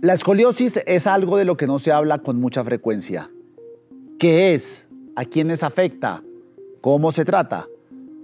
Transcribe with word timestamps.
La 0.00 0.14
escoliosis 0.14 0.80
es 0.86 1.06
algo 1.06 1.36
de 1.36 1.44
lo 1.44 1.56
que 1.56 1.66
no 1.66 1.78
se 1.78 1.92
habla 1.92 2.18
con 2.18 2.40
mucha 2.40 2.64
frecuencia. 2.64 3.30
¿Qué 4.18 4.54
es? 4.54 4.86
¿A 5.16 5.24
quiénes 5.24 5.62
afecta? 5.62 6.22
¿Cómo 6.80 7.12
se 7.12 7.24
trata? 7.24 7.66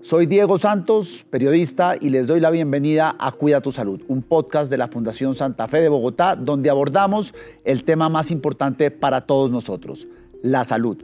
Soy 0.03 0.27
Diego 0.27 0.59
Santos, 0.59 1.25
periodista, 1.29 1.95
y 2.01 2.11
les 2.11 2.27
doy 2.27 2.41
la 2.41 2.51
bienvenida 2.51 3.17
a 3.19 3.33
Cuida 3.33 3.61
tu 3.61 3.71
Salud, 3.71 4.01
un 4.09 4.22
podcast 4.22 4.71
de 4.71 4.79
la 4.79 4.88
Fundación 4.88 5.35
Santa 5.35 5.69
Fe 5.69 5.81
de 5.81 5.88
Bogotá, 5.88 6.37
donde 6.37 6.71
abordamos 6.71 7.35
el 7.65 7.85
tema 7.85 8.09
más 8.09 8.31
importante 8.31 8.91
para 8.91 9.23
todos 9.23 9.51
nosotros, 9.51 10.09
la 10.43 10.65
salud. 10.65 10.99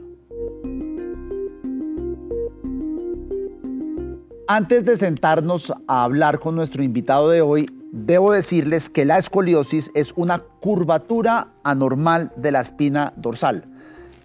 Antes 4.47 4.85
de 4.85 4.95
sentarnos 4.97 5.73
a 5.87 6.03
hablar 6.03 6.39
con 6.39 6.55
nuestro 6.55 6.81
invitado 6.81 7.29
de 7.29 7.41
hoy, 7.41 7.67
debo 7.91 8.31
decirles 8.31 8.89
que 8.89 9.05
la 9.05 9.17
escoliosis 9.17 9.91
es 9.93 10.13
una 10.15 10.43
curvatura 10.59 11.53
anormal 11.63 12.31
de 12.35 12.51
la 12.51 12.61
espina 12.61 13.13
dorsal. 13.17 13.65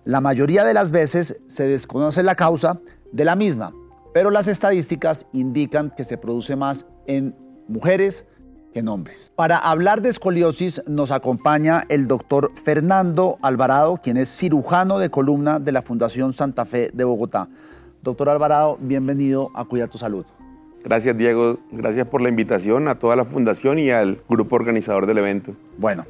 La 0.04 0.20
mayoría 0.20 0.64
de 0.64 0.74
las 0.74 0.90
veces 0.90 1.40
se 1.46 1.66
desconoce 1.66 2.22
la 2.22 2.34
causa 2.34 2.80
de 3.12 3.24
la 3.24 3.36
misma, 3.36 3.72
pero 4.12 4.30
las 4.30 4.48
estadísticas 4.48 5.26
indican 5.32 5.92
que 5.96 6.04
se 6.04 6.18
produce 6.18 6.56
más 6.56 6.86
en 7.06 7.36
mujeres 7.68 8.26
que 8.72 8.80
en 8.80 8.88
hombres. 8.88 9.32
Para 9.36 9.58
hablar 9.58 10.02
de 10.02 10.08
escoliosis 10.08 10.82
nos 10.86 11.10
acompaña 11.10 11.84
el 11.88 12.08
doctor 12.08 12.50
Fernando 12.54 13.38
Alvarado, 13.42 13.98
quien 14.02 14.16
es 14.16 14.28
cirujano 14.28 14.98
de 14.98 15.10
columna 15.10 15.60
de 15.60 15.72
la 15.72 15.82
Fundación 15.82 16.32
Santa 16.32 16.64
Fe 16.64 16.90
de 16.92 17.04
Bogotá. 17.04 17.48
Doctor 18.02 18.28
Alvarado, 18.28 18.78
bienvenido 18.80 19.50
a 19.54 19.64
Cuida 19.64 19.86
tu 19.86 19.98
Salud. 19.98 20.24
Gracias, 20.84 21.16
Diego. 21.16 21.58
Gracias 21.70 22.06
por 22.08 22.20
la 22.20 22.28
invitación 22.28 22.88
a 22.88 22.98
toda 22.98 23.16
la 23.16 23.24
fundación 23.24 23.78
y 23.78 23.90
al 23.90 24.20
grupo 24.28 24.56
organizador 24.56 25.06
del 25.06 25.18
evento. 25.18 25.54
Bueno, 25.78 26.04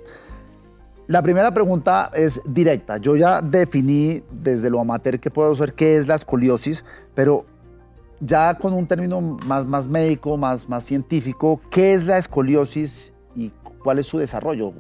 la 1.07 1.21
primera 1.21 1.53
pregunta 1.53 2.11
es 2.15 2.41
directa. 2.47 2.97
Yo 2.97 3.17
ya 3.17 3.43
definí 3.43 4.23
desde 4.31 4.71
lo 4.71 4.81
amateur 4.81 5.21
que 5.21 5.31
puedo 5.31 5.55
ser 5.55 5.75
qué 5.75 5.97
es 5.97 6.07
la 6.07 6.15
escoliosis, 6.15 6.85
pero 7.15 7.45
ya 8.21 8.55
con 8.55 8.73
un 8.73 8.87
término 8.87 9.21
más, 9.21 9.67
más 9.67 9.89
médico, 9.89 10.37
más, 10.37 10.69
más 10.69 10.85
científico, 10.85 11.61
¿qué 11.71 11.93
es 11.93 12.07
la 12.07 12.19
escoliosis 12.19 13.13
y 13.35 13.51
cuál 13.83 13.99
es 13.99 14.07
su 14.07 14.19
desarrollo? 14.19 14.73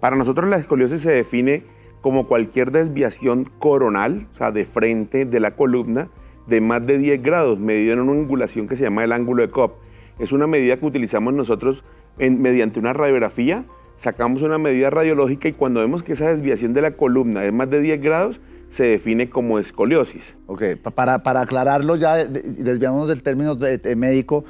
Para 0.00 0.16
nosotros 0.16 0.50
la 0.50 0.56
escoliosis 0.56 1.02
se 1.02 1.12
define 1.12 1.64
como 2.00 2.26
cualquier 2.26 2.72
desviación 2.72 3.50
coronal, 3.58 4.26
o 4.32 4.36
sea, 4.36 4.50
de 4.50 4.64
frente 4.64 5.24
de 5.24 5.40
la 5.40 5.52
columna, 5.52 6.08
de 6.46 6.60
más 6.60 6.86
de 6.86 6.98
10 6.98 7.22
grados, 7.22 7.58
medido 7.58 7.92
en 7.92 8.00
una 8.00 8.12
angulación 8.12 8.68
que 8.68 8.76
se 8.76 8.84
llama 8.84 9.04
el 9.04 9.12
ángulo 9.12 9.42
de 9.42 9.50
Cobb. 9.50 9.72
Es 10.18 10.32
una 10.32 10.46
medida 10.46 10.76
que 10.76 10.86
utilizamos 10.86 11.32
nosotros 11.32 11.84
mediante 12.18 12.78
una 12.78 12.92
radiografía, 12.92 13.64
sacamos 13.96 14.42
una 14.42 14.58
medida 14.58 14.90
radiológica 14.90 15.48
y 15.48 15.52
cuando 15.52 15.80
vemos 15.80 16.02
que 16.02 16.12
esa 16.12 16.28
desviación 16.28 16.74
de 16.74 16.82
la 16.82 16.92
columna 16.92 17.44
es 17.44 17.52
más 17.52 17.70
de 17.70 17.80
10 17.80 18.00
grados, 18.00 18.40
se 18.68 18.84
define 18.84 19.28
como 19.28 19.58
escoliosis. 19.58 20.36
Ok, 20.46 20.62
para, 20.94 21.22
para 21.22 21.42
aclararlo 21.42 21.96
ya, 21.96 22.24
desviándonos 22.24 23.08
del 23.08 23.22
término 23.22 23.54
de, 23.56 23.96
médico, 23.96 24.44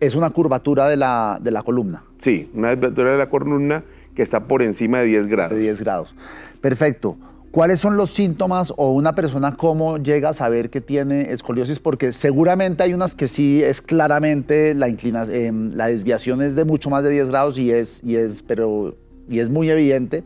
es 0.00 0.14
una 0.14 0.30
curvatura 0.30 0.88
de 0.88 0.96
la, 0.96 1.38
de 1.40 1.50
la 1.50 1.62
columna. 1.62 2.04
Sí, 2.18 2.50
una 2.54 2.70
desviatura 2.70 3.12
de 3.12 3.18
la 3.18 3.28
columna 3.28 3.84
que 4.14 4.22
está 4.22 4.44
por 4.46 4.62
encima 4.62 4.98
de 4.98 5.06
10 5.06 5.26
grados. 5.26 5.56
De 5.56 5.62
10 5.62 5.80
grados. 5.80 6.14
Perfecto. 6.60 7.16
¿Cuáles 7.54 7.78
son 7.78 7.96
los 7.96 8.10
síntomas 8.10 8.74
o 8.76 8.90
una 8.90 9.14
persona 9.14 9.54
cómo 9.54 9.98
llega 9.98 10.30
a 10.30 10.32
saber 10.32 10.70
que 10.70 10.80
tiene 10.80 11.30
escoliosis? 11.30 11.78
Porque 11.78 12.10
seguramente 12.10 12.82
hay 12.82 12.94
unas 12.94 13.14
que 13.14 13.28
sí 13.28 13.62
es 13.62 13.80
claramente 13.80 14.74
la 14.74 14.88
inclinación, 14.88 15.70
eh, 15.70 15.76
la 15.76 15.86
desviación 15.86 16.42
es 16.42 16.56
de 16.56 16.64
mucho 16.64 16.90
más 16.90 17.04
de 17.04 17.10
10 17.10 17.28
grados 17.28 17.56
y 17.56 17.70
es, 17.70 18.02
y 18.02 18.16
es, 18.16 18.42
pero, 18.42 18.96
y 19.28 19.38
es 19.38 19.50
muy 19.50 19.70
evidente, 19.70 20.24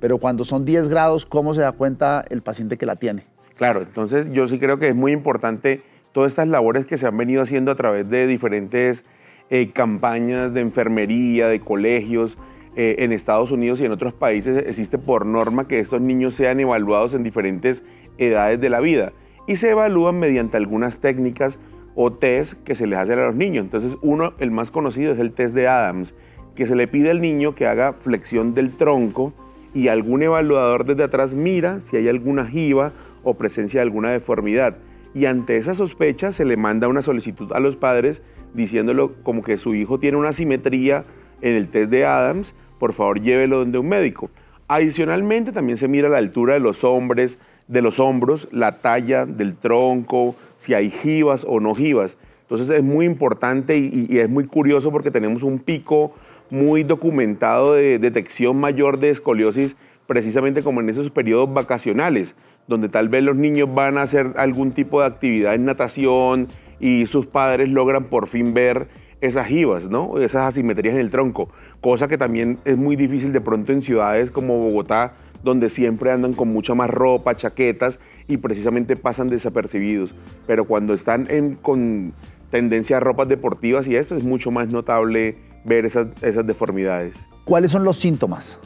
pero 0.00 0.16
cuando 0.16 0.42
son 0.42 0.64
10 0.64 0.88
grados, 0.88 1.26
¿cómo 1.26 1.52
se 1.52 1.60
da 1.60 1.72
cuenta 1.72 2.24
el 2.30 2.40
paciente 2.40 2.78
que 2.78 2.86
la 2.86 2.96
tiene? 2.96 3.26
Claro, 3.56 3.82
entonces 3.82 4.32
yo 4.32 4.46
sí 4.46 4.58
creo 4.58 4.78
que 4.78 4.88
es 4.88 4.94
muy 4.94 5.12
importante 5.12 5.82
todas 6.12 6.32
estas 6.32 6.48
labores 6.48 6.86
que 6.86 6.96
se 6.96 7.06
han 7.06 7.18
venido 7.18 7.42
haciendo 7.42 7.72
a 7.72 7.74
través 7.74 8.08
de 8.08 8.26
diferentes 8.26 9.04
eh, 9.50 9.70
campañas 9.70 10.54
de 10.54 10.62
enfermería, 10.62 11.48
de 11.48 11.60
colegios, 11.60 12.38
eh, 12.76 12.96
en 12.98 13.12
Estados 13.12 13.50
Unidos 13.50 13.80
y 13.80 13.84
en 13.84 13.92
otros 13.92 14.12
países 14.12 14.56
existe 14.66 14.96
por 14.98 15.26
norma 15.26 15.66
que 15.66 15.80
estos 15.80 16.00
niños 16.00 16.34
sean 16.34 16.60
evaluados 16.60 17.14
en 17.14 17.22
diferentes 17.22 17.82
edades 18.18 18.60
de 18.60 18.70
la 18.70 18.80
vida 18.80 19.12
y 19.46 19.56
se 19.56 19.70
evalúan 19.70 20.20
mediante 20.20 20.56
algunas 20.56 21.00
técnicas 21.00 21.58
o 21.96 22.12
test 22.12 22.54
que 22.62 22.74
se 22.74 22.86
les 22.86 22.98
hacen 22.98 23.18
a 23.18 23.26
los 23.26 23.34
niños. 23.34 23.64
Entonces 23.64 23.96
uno, 24.02 24.34
el 24.38 24.52
más 24.52 24.70
conocido 24.70 25.12
es 25.12 25.18
el 25.18 25.32
test 25.32 25.54
de 25.54 25.66
Adams, 25.66 26.14
que 26.54 26.66
se 26.66 26.76
le 26.76 26.86
pide 26.86 27.10
al 27.10 27.20
niño 27.20 27.54
que 27.54 27.66
haga 27.66 27.94
flexión 27.94 28.54
del 28.54 28.76
tronco 28.76 29.32
y 29.74 29.88
algún 29.88 30.22
evaluador 30.22 30.84
desde 30.84 31.04
atrás 31.04 31.34
mira 31.34 31.80
si 31.80 31.96
hay 31.96 32.08
alguna 32.08 32.44
jiba 32.44 32.92
o 33.24 33.34
presencia 33.34 33.80
de 33.80 33.82
alguna 33.82 34.10
deformidad. 34.10 34.76
Y 35.12 35.24
ante 35.24 35.56
esa 35.56 35.74
sospecha 35.74 36.30
se 36.30 36.44
le 36.44 36.56
manda 36.56 36.86
una 36.86 37.02
solicitud 37.02 37.52
a 37.52 37.58
los 37.60 37.76
padres 37.76 38.22
diciéndolo 38.54 39.14
como 39.22 39.42
que 39.42 39.56
su 39.56 39.74
hijo 39.74 39.98
tiene 39.98 40.16
una 40.16 40.32
simetría 40.32 41.04
en 41.42 41.54
el 41.54 41.68
test 41.68 41.90
de 41.90 42.04
Adams, 42.04 42.54
por 42.78 42.92
favor 42.92 43.20
llévelo 43.20 43.58
donde 43.58 43.78
un 43.78 43.88
médico. 43.88 44.30
Adicionalmente 44.68 45.52
también 45.52 45.76
se 45.76 45.88
mira 45.88 46.08
la 46.08 46.18
altura 46.18 46.54
de 46.54 46.60
los 46.60 46.84
hombres, 46.84 47.38
de 47.66 47.82
los 47.82 47.98
hombros, 47.98 48.48
la 48.52 48.78
talla 48.78 49.26
del 49.26 49.56
tronco, 49.56 50.36
si 50.56 50.74
hay 50.74 50.90
jivas 50.90 51.44
o 51.48 51.60
no 51.60 51.74
jivas. 51.74 52.16
Entonces 52.42 52.70
es 52.70 52.82
muy 52.82 53.06
importante 53.06 53.76
y, 53.76 54.06
y, 54.08 54.18
es 54.18 54.28
muy 54.28 54.46
curioso 54.46 54.90
porque 54.90 55.10
tenemos 55.10 55.42
un 55.42 55.58
pico 55.58 56.14
muy 56.50 56.82
documentado 56.82 57.74
de 57.74 57.98
detección 57.98 58.58
mayor 58.58 58.98
de 58.98 59.10
escoliosis 59.10 59.76
precisamente 60.10 60.64
como 60.64 60.80
en 60.80 60.88
esos 60.88 61.08
periodos 61.10 61.54
vacacionales, 61.54 62.34
donde 62.66 62.88
tal 62.88 63.08
vez 63.08 63.22
los 63.22 63.36
niños 63.36 63.72
van 63.72 63.96
a 63.96 64.02
hacer 64.02 64.32
algún 64.36 64.72
tipo 64.72 65.00
de 65.00 65.06
actividad 65.06 65.54
en 65.54 65.64
natación 65.64 66.48
y 66.80 67.06
sus 67.06 67.26
padres 67.26 67.68
logran 67.68 68.02
por 68.02 68.26
fin 68.26 68.52
ver 68.52 68.88
esas 69.20 69.46
jivas, 69.46 69.88
¿no? 69.90 70.18
esas 70.18 70.48
asimetrías 70.48 70.94
en 70.94 71.00
el 71.00 71.10
tronco, 71.10 71.48
cosa 71.80 72.08
que 72.08 72.18
también 72.18 72.58
es 72.64 72.76
muy 72.76 72.96
difícil 72.96 73.32
de 73.32 73.40
pronto 73.40 73.72
en 73.72 73.82
ciudades 73.82 74.30
como 74.30 74.58
Bogotá, 74.58 75.14
donde 75.42 75.70
siempre 75.70 76.12
andan 76.12 76.34
con 76.34 76.48
mucha 76.48 76.74
más 76.74 76.90
ropa, 76.90 77.34
chaquetas 77.34 77.98
y 78.28 78.36
precisamente 78.36 78.96
pasan 78.96 79.28
desapercibidos. 79.28 80.14
Pero 80.46 80.64
cuando 80.64 80.92
están 80.92 81.26
en, 81.30 81.54
con 81.54 82.12
tendencia 82.50 82.98
a 82.98 83.00
ropas 83.00 83.28
deportivas 83.28 83.86
y 83.86 83.96
esto 83.96 84.16
es 84.16 84.24
mucho 84.24 84.50
más 84.50 84.68
notable 84.68 85.36
ver 85.64 85.84
esas, 85.84 86.08
esas 86.22 86.46
deformidades. 86.46 87.16
¿Cuáles 87.44 87.72
son 87.72 87.84
los 87.84 87.96
síntomas? 87.96 88.58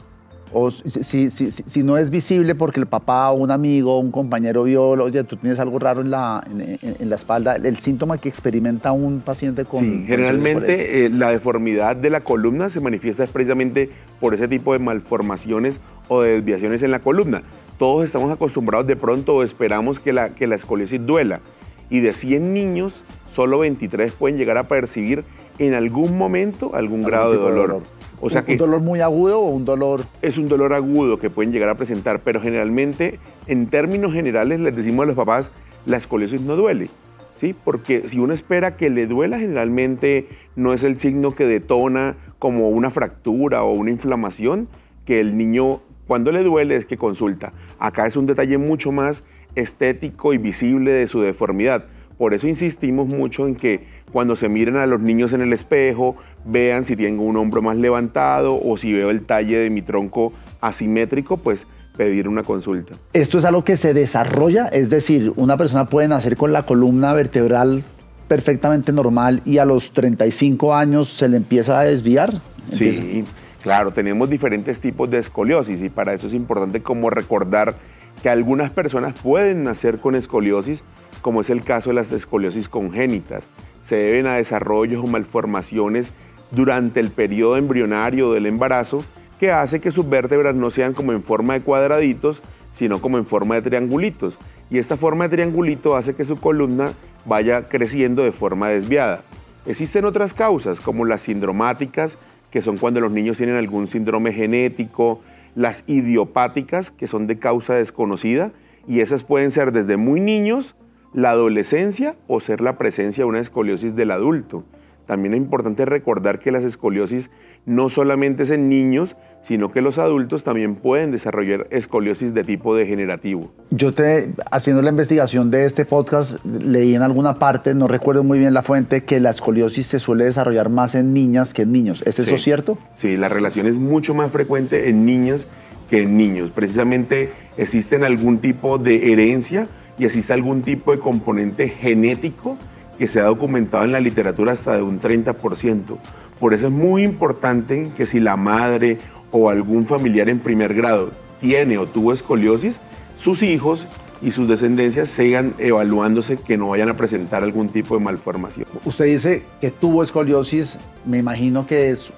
O 0.53 0.71
si, 0.71 1.29
si, 1.29 1.51
si, 1.51 1.83
no 1.83 1.97
es 1.97 2.09
visible 2.09 2.55
porque 2.55 2.79
el 2.79 2.85
papá 2.85 3.31
o 3.31 3.35
un 3.35 3.51
amigo 3.51 3.95
o 3.95 3.99
un 3.99 4.11
compañero 4.11 4.63
vio, 4.63 4.89
oye, 4.89 5.23
tú 5.23 5.35
tienes 5.35 5.59
algo 5.59 5.79
raro 5.79 6.01
en 6.01 6.11
la, 6.11 6.45
en, 6.47 7.09
la 7.09 7.15
espalda, 7.15 7.55
el 7.55 7.77
síntoma 7.77 8.17
que 8.17 8.29
experimenta 8.29 8.91
un 8.91 9.19
paciente 9.19 9.65
con... 9.65 9.81
Sí, 9.81 10.05
generalmente 10.07 11.05
eh, 11.05 11.09
la 11.09 11.31
deformidad 11.31 11.97
de 11.97 12.09
la 12.09 12.21
columna 12.21 12.69
se 12.69 12.79
manifiesta 12.79 13.25
precisamente 13.27 13.89
por 14.21 14.33
ese 14.33 14.47
tipo 14.47 14.71
de 14.71 14.79
malformaciones 14.79 15.81
o 16.07 16.21
de 16.21 16.35
desviaciones 16.35 16.83
en 16.83 16.91
la 16.91 16.99
columna. 16.99 17.41
Todos 17.77 18.05
estamos 18.05 18.31
acostumbrados 18.31 18.87
de 18.87 18.95
pronto 18.95 19.35
o 19.35 19.43
esperamos 19.43 19.99
que 19.99 20.13
la, 20.13 20.29
que 20.29 20.47
la 20.47 20.55
escoliosis 20.55 21.05
duela. 21.05 21.41
Y 21.89 21.99
de 21.99 22.13
100 22.13 22.53
niños, 22.53 23.03
solo 23.33 23.59
23 23.59 24.13
pueden 24.13 24.37
llegar 24.37 24.57
a 24.57 24.67
percibir 24.67 25.25
en 25.59 25.73
algún 25.73 26.17
momento 26.17 26.71
algún, 26.73 27.03
grado 27.03 27.31
de 27.31 27.37
dolor. 27.37 27.81
O 28.21 28.29
sea 28.29 28.41
¿Un, 28.41 28.45
que 28.45 28.51
¿Un 28.53 28.57
dolor 28.57 28.81
muy 28.81 29.01
agudo 29.01 29.39
o 29.39 29.49
un 29.49 29.65
dolor...? 29.65 30.05
Es 30.21 30.37
un 30.37 30.47
dolor 30.47 30.73
agudo 30.73 31.19
que 31.19 31.29
pueden 31.29 31.51
llegar 31.51 31.69
a 31.69 31.75
presentar, 31.75 32.21
pero 32.21 32.41
generalmente, 32.41 33.19
en 33.47 33.67
términos 33.67 34.13
generales, 34.13 34.59
les 34.59 34.75
decimos 34.75 35.03
a 35.03 35.07
los 35.07 35.15
papás, 35.15 35.51
la 35.85 35.97
escoliosis 35.97 36.41
no 36.41 36.55
duele. 36.55 36.89
¿Sí? 37.37 37.53
Porque 37.65 38.07
si 38.07 38.17
uno 38.17 38.33
espera 38.33 38.77
que 38.77 38.89
le 38.89 39.07
duela, 39.07 39.37
generalmente 39.37 40.29
no 40.55 40.73
es 40.73 40.83
el 40.83 40.97
signo 40.97 41.35
que 41.35 41.45
detona 41.45 42.15
como 42.39 42.69
una 42.69 42.91
fractura 42.91 43.63
o 43.63 43.73
una 43.73 43.91
inflamación, 43.91 44.69
que 45.03 45.19
el 45.19 45.37
niño 45.37 45.81
cuando 46.07 46.31
le 46.31 46.43
duele 46.43 46.75
es 46.75 46.85
que 46.85 46.97
consulta. 46.97 47.51
Acá 47.77 48.05
es 48.05 48.15
un 48.15 48.25
detalle 48.25 48.57
mucho 48.57 48.91
más 48.91 49.23
estético 49.55 50.33
y 50.33 50.37
visible 50.37 50.91
de 50.91 51.07
su 51.07 51.21
deformidad. 51.21 51.85
Por 52.17 52.33
eso 52.33 52.47
insistimos 52.47 53.07
mucho 53.07 53.47
en 53.47 53.55
que 53.55 53.87
cuando 54.11 54.35
se 54.35 54.47
miren 54.47 54.77
a 54.77 54.85
los 54.85 55.01
niños 55.01 55.33
en 55.33 55.41
el 55.41 55.51
espejo, 55.53 56.15
vean 56.45 56.85
si 56.85 56.95
tengo 56.95 57.23
un 57.23 57.35
hombro 57.37 57.61
más 57.61 57.77
levantado 57.77 58.59
o 58.61 58.77
si 58.77 58.93
veo 58.93 59.09
el 59.09 59.23
talle 59.23 59.57
de 59.57 59.69
mi 59.69 59.81
tronco 59.81 60.31
asimétrico, 60.61 61.37
pues 61.37 61.67
pedir 61.97 62.27
una 62.27 62.43
consulta. 62.43 62.95
¿Esto 63.13 63.37
es 63.37 63.45
algo 63.45 63.63
que 63.63 63.77
se 63.77 63.93
desarrolla? 63.93 64.67
Es 64.67 64.89
decir, 64.89 65.33
una 65.35 65.57
persona 65.57 65.85
puede 65.85 66.07
nacer 66.07 66.37
con 66.37 66.53
la 66.53 66.65
columna 66.65 67.13
vertebral 67.13 67.83
perfectamente 68.27 68.91
normal 68.91 69.41
y 69.45 69.59
a 69.59 69.65
los 69.65 69.91
35 69.91 70.73
años 70.73 71.09
se 71.09 71.29
le 71.29 71.37
empieza 71.37 71.79
a 71.79 71.83
desviar? 71.83 72.33
Sí, 72.71 73.23
claro, 73.61 73.91
tenemos 73.91 74.29
diferentes 74.29 74.79
tipos 74.79 75.09
de 75.09 75.19
escoliosis 75.19 75.81
y 75.81 75.89
para 75.89 76.13
eso 76.13 76.27
es 76.27 76.33
importante 76.33 76.81
como 76.81 77.09
recordar 77.09 77.75
que 78.23 78.29
algunas 78.29 78.71
personas 78.71 79.13
pueden 79.21 79.63
nacer 79.63 79.99
con 79.99 80.15
escoliosis, 80.15 80.83
como 81.25 81.41
es 81.41 81.49
el 81.49 81.63
caso 81.63 81.89
de 81.89 81.95
las 81.95 82.11
escoliosis 82.11 82.69
congénitas. 82.69 83.45
Se 83.81 83.95
deben 83.95 84.27
a 84.27 84.35
desarrollos 84.35 85.03
o 85.03 85.07
malformaciones 85.07 86.13
durante 86.51 86.99
el 86.99 87.09
periodo 87.09 87.57
embrionario 87.57 88.31
del 88.31 88.45
embarazo 88.45 89.03
que 89.39 89.49
hace 89.49 89.79
que 89.79 89.89
sus 89.89 90.07
vértebras 90.07 90.53
no 90.53 90.69
sean 90.69 90.93
como 90.93 91.13
en 91.13 91.23
forma 91.23 91.55
de 91.55 91.61
cuadraditos, 91.61 92.43
sino 92.73 93.01
como 93.01 93.17
en 93.17 93.25
forma 93.25 93.55
de 93.55 93.63
triangulitos. 93.63 94.37
Y 94.69 94.77
esta 94.77 94.97
forma 94.97 95.23
de 95.23 95.35
triangulito 95.37 95.95
hace 95.95 96.13
que 96.13 96.25
su 96.25 96.35
columna 96.35 96.93
vaya 97.25 97.63
creciendo 97.63 98.23
de 98.23 98.31
forma 98.31 98.69
desviada. 98.69 99.23
Existen 99.65 100.05
otras 100.05 100.35
causas, 100.35 100.79
como 100.79 101.05
las 101.05 101.21
sindromáticas, 101.21 102.19
que 102.51 102.61
son 102.61 102.77
cuando 102.77 103.01
los 103.01 103.11
niños 103.11 103.37
tienen 103.37 103.55
algún 103.55 103.87
síndrome 103.87 104.31
genético, 104.31 105.21
las 105.55 105.83
idiopáticas, 105.87 106.91
que 106.91 107.07
son 107.07 107.25
de 107.25 107.39
causa 107.39 107.73
desconocida, 107.73 108.51
y 108.87 108.99
esas 108.99 109.23
pueden 109.23 109.49
ser 109.49 109.71
desde 109.71 109.97
muy 109.97 110.19
niños, 110.19 110.75
la 111.15 111.31
adolescencia 111.31 112.15
o 112.27 112.41
ser 112.41 112.61
la 112.61 112.77
presencia 112.77 113.23
de 113.23 113.29
una 113.29 113.39
escoliosis 113.39 113.95
del 113.95 114.11
adulto. 114.11 114.63
También 115.07 115.33
es 115.33 115.37
importante 115.37 115.85
recordar 115.85 116.39
que 116.39 116.51
las 116.51 116.63
escoliosis 116.63 117.29
no 117.65 117.89
solamente 117.89 118.43
es 118.43 118.49
en 118.49 118.69
niños, 118.69 119.15
sino 119.41 119.71
que 119.71 119.81
los 119.81 119.97
adultos 119.97 120.43
también 120.43 120.75
pueden 120.75 121.11
desarrollar 121.11 121.67
escoliosis 121.69 122.33
de 122.33 122.43
tipo 122.43 122.75
degenerativo. 122.75 123.51
Yo 123.69 123.93
te, 123.93 124.31
haciendo 124.51 124.81
la 124.81 124.89
investigación 124.89 125.51
de 125.51 125.65
este 125.65 125.85
podcast, 125.85 126.43
leí 126.43 126.95
en 126.95 127.03
alguna 127.03 127.35
parte, 127.35 127.75
no 127.75 127.87
recuerdo 127.87 128.23
muy 128.23 128.39
bien 128.39 128.53
la 128.53 128.63
fuente, 128.63 129.03
que 129.03 129.19
la 129.19 129.29
escoliosis 129.29 129.85
se 129.87 129.99
suele 129.99 130.25
desarrollar 130.25 130.69
más 130.69 130.95
en 130.95 131.13
niñas 131.13 131.53
que 131.53 131.61
en 131.61 131.71
niños. 131.71 132.03
¿Es 132.05 132.19
eso 132.19 132.37
cierto? 132.37 132.77
Sí, 132.93 133.15
la 133.15 133.29
relación 133.29 133.67
es 133.67 133.77
mucho 133.77 134.15
más 134.15 134.31
frecuente 134.31 134.89
en 134.89 135.05
niñas 135.05 135.47
que 135.89 136.01
en 136.01 136.17
niños. 136.17 136.49
Precisamente 136.49 137.31
existe 137.57 138.03
algún 138.03 138.39
tipo 138.39 138.79
de 138.79 139.11
herencia 139.11 139.69
y 139.97 140.05
existe 140.05 140.33
algún 140.33 140.61
tipo 140.61 140.91
de 140.91 140.99
componente 140.99 141.69
genético 141.69 142.57
que 142.97 143.07
se 143.07 143.19
ha 143.19 143.25
documentado 143.25 143.83
en 143.83 143.91
la 143.91 143.99
literatura 143.99 144.53
hasta 144.53 144.75
de 144.75 144.81
un 144.81 144.99
30%. 144.99 145.97
Por 146.39 146.53
eso 146.53 146.67
es 146.67 146.73
muy 146.73 147.03
importante 147.03 147.91
que 147.95 148.05
si 148.05 148.19
la 148.19 148.35
madre 148.35 148.97
o 149.31 149.49
algún 149.49 149.85
familiar 149.85 150.29
en 150.29 150.39
primer 150.39 150.73
grado 150.73 151.11
tiene 151.39 151.77
o 151.77 151.85
tuvo 151.85 152.13
escoliosis, 152.13 152.79
sus 153.17 153.41
hijos 153.41 153.87
y 154.21 154.31
sus 154.31 154.47
descendencias 154.47 155.09
sigan 155.09 155.53
evaluándose 155.57 156.37
que 156.37 156.57
no 156.57 156.69
vayan 156.69 156.89
a 156.89 156.97
presentar 156.97 157.43
algún 157.43 157.69
tipo 157.69 157.97
de 157.97 158.03
malformación. 158.03 158.65
Usted 158.85 159.05
dice 159.05 159.43
que 159.61 159.71
tuvo 159.71 160.03
escoliosis, 160.03 160.79
me 161.05 161.17
imagino 161.17 161.67
que 161.67 161.89
es 161.89 162.11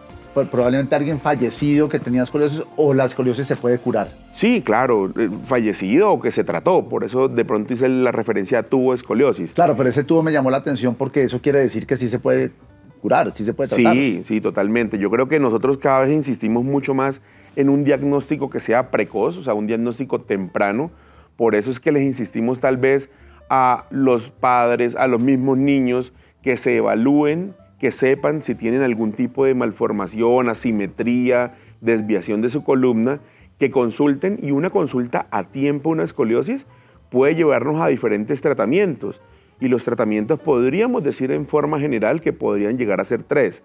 probablemente 0.46 0.96
alguien 0.96 1.20
fallecido 1.20 1.90
que 1.90 2.00
tenía 2.00 2.24
escoliosis 2.24 2.64
o 2.76 2.94
la 2.94 3.06
escoliosis 3.06 3.48
se 3.48 3.56
puede 3.56 3.80
curar. 3.80 4.10
Sí, 4.34 4.62
claro, 4.64 5.12
eh, 5.18 5.30
fallecido 5.46 6.12
o 6.12 6.22
que 6.22 6.32
se 6.32 6.44
trató, 6.44 6.88
por 6.88 7.04
eso 7.04 7.28
de 7.28 7.44
pronto 7.44 7.74
hice 7.74 7.90
la 7.90 8.12
referencia 8.12 8.60
a 8.60 8.64
tubo 8.64 8.94
escoliosis. 8.94 9.54
Claro, 9.54 9.76
pero 9.76 9.90
ese 9.90 10.04
tubo 10.04 10.22
me 10.22 10.32
llamó 10.32 10.52
la 10.52 10.58
atención 10.58 10.96
porque 10.96 11.24
eso 11.24 11.42
quiere 11.42 11.60
decir 11.60 11.88
que 11.88 11.98
sí 11.98 12.08
se 12.08 12.20
puede 12.20 12.52
curar, 13.02 13.32
sí 13.32 13.44
se 13.44 13.54
puede 13.54 13.70
tratar. 13.70 13.94
Sí, 13.94 14.20
sí, 14.22 14.40
totalmente. 14.42 15.00
Yo 15.00 15.10
creo 15.10 15.28
que 15.28 15.40
nosotros 15.40 15.78
cada 15.78 16.02
vez 16.02 16.12
insistimos 16.12 16.64
mucho 16.64 16.94
más 16.94 17.22
en 17.56 17.70
un 17.70 17.84
diagnóstico 17.84 18.50
que 18.50 18.60
sea 18.60 18.92
precoz, 18.92 19.38
o 19.38 19.44
sea, 19.44 19.56
un 19.56 19.66
diagnóstico 19.66 20.22
temprano. 20.22 20.92
Por 21.36 21.56
eso 21.56 21.72
es 21.72 21.80
que 21.80 21.92
les 21.92 22.04
insistimos 22.04 22.60
tal 22.60 22.78
vez 22.78 23.10
a 23.50 23.86
los 23.90 24.30
padres, 24.30 24.96
a 24.96 25.08
los 25.08 25.20
mismos 25.20 25.58
niños, 25.58 26.14
que 26.42 26.58
se 26.58 26.78
evalúen 26.78 27.56
que 27.80 27.92
sepan 27.92 28.42
si 28.42 28.56
tienen 28.56 28.82
algún 28.82 29.14
tipo 29.14 29.46
de 29.46 29.54
malformación, 29.54 30.50
asimetría, 30.50 31.56
desviación 31.82 32.42
de 32.42 32.50
su 32.50 32.64
columna, 32.64 33.20
que 33.60 33.72
consulten 33.72 34.38
y 34.42 34.52
una 34.52 34.70
consulta 34.70 35.28
a 35.32 35.46
tiempo, 35.46 35.90
una 35.90 36.04
escoliosis, 36.04 36.68
puede 37.10 37.36
llevarnos 37.36 37.82
a 37.82 37.88
diferentes 37.88 38.42
tratamientos. 38.42 39.22
Y 39.60 39.68
los 39.68 39.84
tratamientos 39.84 40.40
podríamos 40.40 41.04
decir 41.04 41.32
en 41.32 41.48
forma 41.48 41.80
general 41.80 42.22
que 42.22 42.34
podrían 42.34 42.78
llegar 42.78 43.02
a 43.02 43.06
ser 43.06 43.24
tres. 43.24 43.64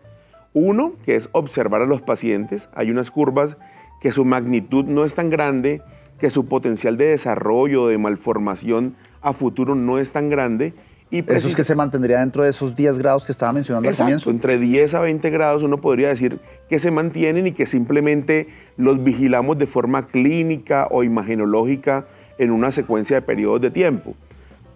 Uno, 0.54 0.94
que 1.04 1.16
es 1.16 1.28
observar 1.32 1.82
a 1.82 1.86
los 1.86 2.02
pacientes. 2.02 2.70
Hay 2.74 2.90
unas 2.90 3.10
curvas 3.10 3.56
que 4.00 4.12
su 4.12 4.24
magnitud 4.24 4.84
no 4.84 5.04
es 5.04 5.14
tan 5.14 5.30
grande, 5.30 5.82
que 6.18 6.30
su 6.30 6.46
potencial 6.46 6.96
de 6.96 7.06
desarrollo, 7.06 7.88
de 7.88 7.98
malformación 7.98 8.94
a 9.20 9.32
futuro 9.32 9.74
no 9.74 9.98
es 9.98 10.12
tan 10.12 10.30
grande 10.30 10.74
eso 11.18 11.48
es 11.48 11.54
que 11.54 11.64
se 11.64 11.74
mantendría 11.74 12.20
dentro 12.20 12.42
de 12.42 12.50
esos 12.50 12.74
10 12.74 12.98
grados 12.98 13.26
que 13.26 13.32
estaba 13.32 13.52
mencionando 13.52 13.88
al 13.88 13.96
comienzo. 13.96 14.30
Entre 14.30 14.58
10 14.58 14.94
a 14.94 15.00
20 15.00 15.30
grados 15.30 15.62
uno 15.62 15.78
podría 15.78 16.08
decir 16.08 16.38
que 16.68 16.78
se 16.78 16.90
mantienen 16.90 17.46
y 17.46 17.52
que 17.52 17.66
simplemente 17.66 18.48
los 18.78 19.02
vigilamos 19.04 19.58
de 19.58 19.66
forma 19.66 20.06
clínica 20.06 20.88
o 20.90 21.04
imagenológica 21.04 22.06
en 22.38 22.50
una 22.50 22.70
secuencia 22.70 23.16
de 23.16 23.22
periodos 23.22 23.60
de 23.60 23.70
tiempo. 23.70 24.14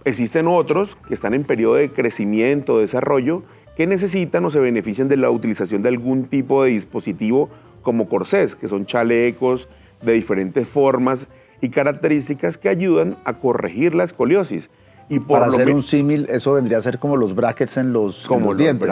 Existen 0.04 0.46
otros 0.46 0.96
que 1.08 1.14
están 1.14 1.32
en 1.32 1.44
periodo 1.44 1.76
de 1.76 1.90
crecimiento, 1.90 2.78
desarrollo, 2.78 3.42
que 3.76 3.86
necesitan 3.86 4.44
o 4.44 4.50
se 4.50 4.60
benefician 4.60 5.08
de 5.08 5.16
la 5.16 5.30
utilización 5.30 5.82
de 5.82 5.88
algún 5.88 6.24
tipo 6.24 6.62
de 6.62 6.70
dispositivo 6.70 7.48
como 7.82 8.08
corsés, 8.08 8.54
que 8.54 8.68
son 8.68 8.84
chalecos 8.84 9.68
de 10.02 10.12
diferentes 10.12 10.68
formas 10.68 11.28
y 11.60 11.70
características 11.70 12.58
que 12.58 12.68
ayudan 12.68 13.16
a 13.24 13.34
corregir 13.34 13.94
la 13.94 14.04
escoliosis 14.04 14.70
y 15.08 15.20
Para 15.20 15.46
hacer 15.46 15.70
un 15.70 15.82
símil, 15.82 16.26
eso 16.28 16.54
vendría 16.54 16.78
a 16.78 16.82
ser 16.82 16.98
como 16.98 17.16
los 17.16 17.34
brackets 17.34 17.76
en 17.76 17.92
los, 17.92 18.26
como 18.26 18.54
dientes, 18.54 18.90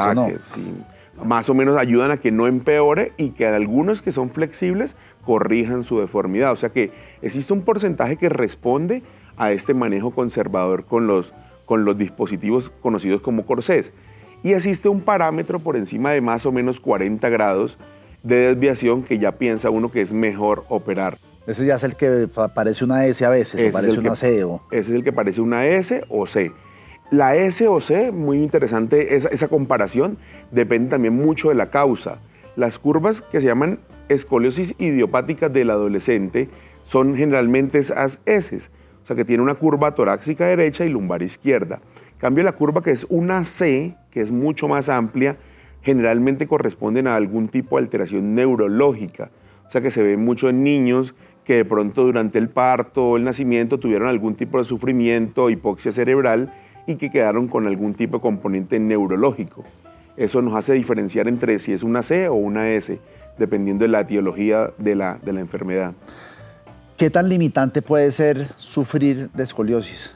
Más 1.25 1.49
o 1.49 1.55
menos 1.55 1.76
ayudan 1.76 2.11
a 2.12 2.19
que 2.19 2.31
no 2.31 2.46
empeore 2.46 3.12
y 3.16 3.31
que 3.31 3.46
algunos 3.46 4.00
que 4.00 4.12
son 4.12 4.31
flexibles 4.31 4.96
corrijan 5.25 5.82
su 5.82 5.99
deformidad. 5.99 6.52
O 6.52 6.56
sea 6.56 6.69
que 6.69 6.93
existe 7.20 7.52
un 7.52 7.62
porcentaje 7.62 8.16
que 8.16 8.28
responde 8.28 9.02
a 9.37 9.50
este 9.50 9.75
manejo 9.75 10.12
conservador 10.12 10.84
con 10.84 11.06
los, 11.08 11.32
con 11.66 11.84
los 11.84 11.99
dispositivos 11.99 12.70
conocidos 12.81 13.20
como 13.20 13.44
corsés. 13.44 13.93
Y 14.44 14.52
existe 14.52 14.88
un 14.88 15.00
parámetro 15.00 15.58
por 15.58 15.76
encima 15.76 16.12
de 16.12 16.20
más 16.20 16.46
o 16.46 16.52
menos 16.52 16.78
40 16.78 17.28
grados 17.28 17.78
de 18.22 18.55
desviación 18.55 19.02
que 19.02 19.19
ya 19.19 19.32
piensa 19.32 19.70
uno 19.70 19.90
que 19.90 20.00
es 20.00 20.12
mejor 20.12 20.64
operar. 20.69 21.19
Ese 21.46 21.67
ya 21.67 21.75
es 21.75 21.85
el 21.85 21.96
que 21.96 22.29
parece 22.55 22.85
una 22.85 23.05
S 23.06 23.25
a 23.25 23.31
veces, 23.31 23.69
o 23.69 23.73
parece 23.73 23.99
una 23.99 24.14
C. 24.14 24.44
O... 24.44 24.62
Ese 24.70 24.91
es 24.91 24.96
el 24.96 25.05
que 25.05 25.12
parece 25.12 25.41
una 25.41 25.67
S 25.67 26.02
o 26.08 26.26
C. 26.26 26.52
La 27.11 27.37
S 27.37 27.69
o 27.69 27.81
C, 27.81 28.11
muy 28.12 28.43
interesante 28.43 29.14
esa, 29.14 29.29
esa 29.29 29.49
comparación, 29.49 30.17
depende 30.50 30.91
también 30.91 31.14
mucho 31.14 31.50
de 31.50 31.55
la 31.55 31.70
causa. 31.70 32.19
Las 32.56 32.79
curvas 32.79 33.20
que 33.20 33.41
se 33.41 33.46
llaman 33.46 33.81
escoliosis 34.08 34.75
idiopática 34.79 35.49
del 35.49 35.70
adolescente 35.70 36.49
son 36.85 37.14
generalmente 37.14 37.79
esas 37.79 38.20
S, 38.26 38.56
o 38.56 39.06
sea 39.06 39.17
que 39.17 39.25
tiene 39.25 39.43
una 39.43 39.55
curva 39.55 39.94
torácica 39.94 40.47
derecha 40.47 40.85
y 40.85 40.88
lumbar 40.88 41.23
izquierda. 41.23 41.81
cambio, 42.19 42.43
la 42.43 42.52
curva 42.52 42.82
que 42.82 42.90
es 42.90 43.06
una 43.11 43.44
C, 43.44 43.97
que 44.11 44.20
es 44.23 44.31
mucho 44.31 44.67
más 44.67 44.88
amplia, 44.88 45.37
generalmente 45.82 46.47
corresponden 46.47 47.06
a 47.06 47.17
algún 47.17 47.49
tipo 47.49 47.76
de 47.76 47.85
alteración 47.85 48.35
neurológica. 48.35 49.30
O 49.66 49.71
sea 49.71 49.80
que 49.80 49.90
se 49.90 50.02
ve 50.02 50.16
mucho 50.16 50.49
en 50.49 50.62
niños 50.62 51.14
que 51.44 51.56
de 51.56 51.64
pronto 51.64 52.04
durante 52.04 52.38
el 52.38 52.48
parto 52.48 53.04
o 53.10 53.16
el 53.16 53.24
nacimiento 53.24 53.78
tuvieron 53.78 54.08
algún 54.08 54.34
tipo 54.34 54.58
de 54.58 54.64
sufrimiento, 54.64 55.50
hipoxia 55.50 55.92
cerebral 55.92 56.52
y 56.86 56.96
que 56.96 57.10
quedaron 57.10 57.48
con 57.48 57.66
algún 57.66 57.94
tipo 57.94 58.16
de 58.16 58.22
componente 58.22 58.78
neurológico. 58.80 59.64
Eso 60.16 60.42
nos 60.42 60.54
hace 60.54 60.72
diferenciar 60.74 61.28
entre 61.28 61.58
si 61.58 61.72
es 61.72 61.82
una 61.82 62.02
C 62.02 62.28
o 62.28 62.34
una 62.34 62.70
S, 62.70 62.98
dependiendo 63.38 63.84
de 63.84 63.88
la 63.88 64.00
etiología 64.00 64.70
de 64.78 64.94
la, 64.94 65.18
de 65.22 65.32
la 65.32 65.40
enfermedad. 65.40 65.92
¿Qué 66.96 67.10
tan 67.10 67.28
limitante 67.28 67.82
puede 67.82 68.10
ser 68.10 68.46
sufrir 68.56 69.30
de 69.32 69.42
escoliosis? 69.42 70.14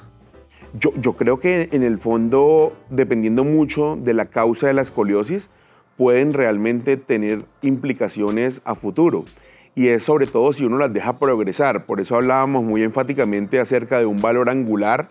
Yo, 0.78 0.92
yo, 1.00 1.14
creo 1.14 1.40
que 1.40 1.68
en 1.72 1.82
el 1.82 1.98
fondo, 1.98 2.76
dependiendo 2.90 3.42
mucho 3.42 3.98
de 4.00 4.14
la 4.14 4.26
causa 4.26 4.68
de 4.68 4.74
la 4.74 4.82
escoliosis, 4.82 5.50
pueden 5.96 6.32
realmente 6.32 6.96
tener 6.96 7.42
implicaciones 7.62 8.60
a 8.64 8.74
futuro 8.74 9.24
y 9.78 9.90
es 9.90 10.02
sobre 10.02 10.26
todo 10.26 10.52
si 10.52 10.64
uno 10.64 10.76
las 10.76 10.92
deja 10.92 11.20
progresar. 11.20 11.86
Por 11.86 12.00
eso 12.00 12.16
hablábamos 12.16 12.64
muy 12.64 12.82
enfáticamente 12.82 13.60
acerca 13.60 14.00
de 14.00 14.06
un 14.06 14.20
valor 14.20 14.50
angular 14.50 15.08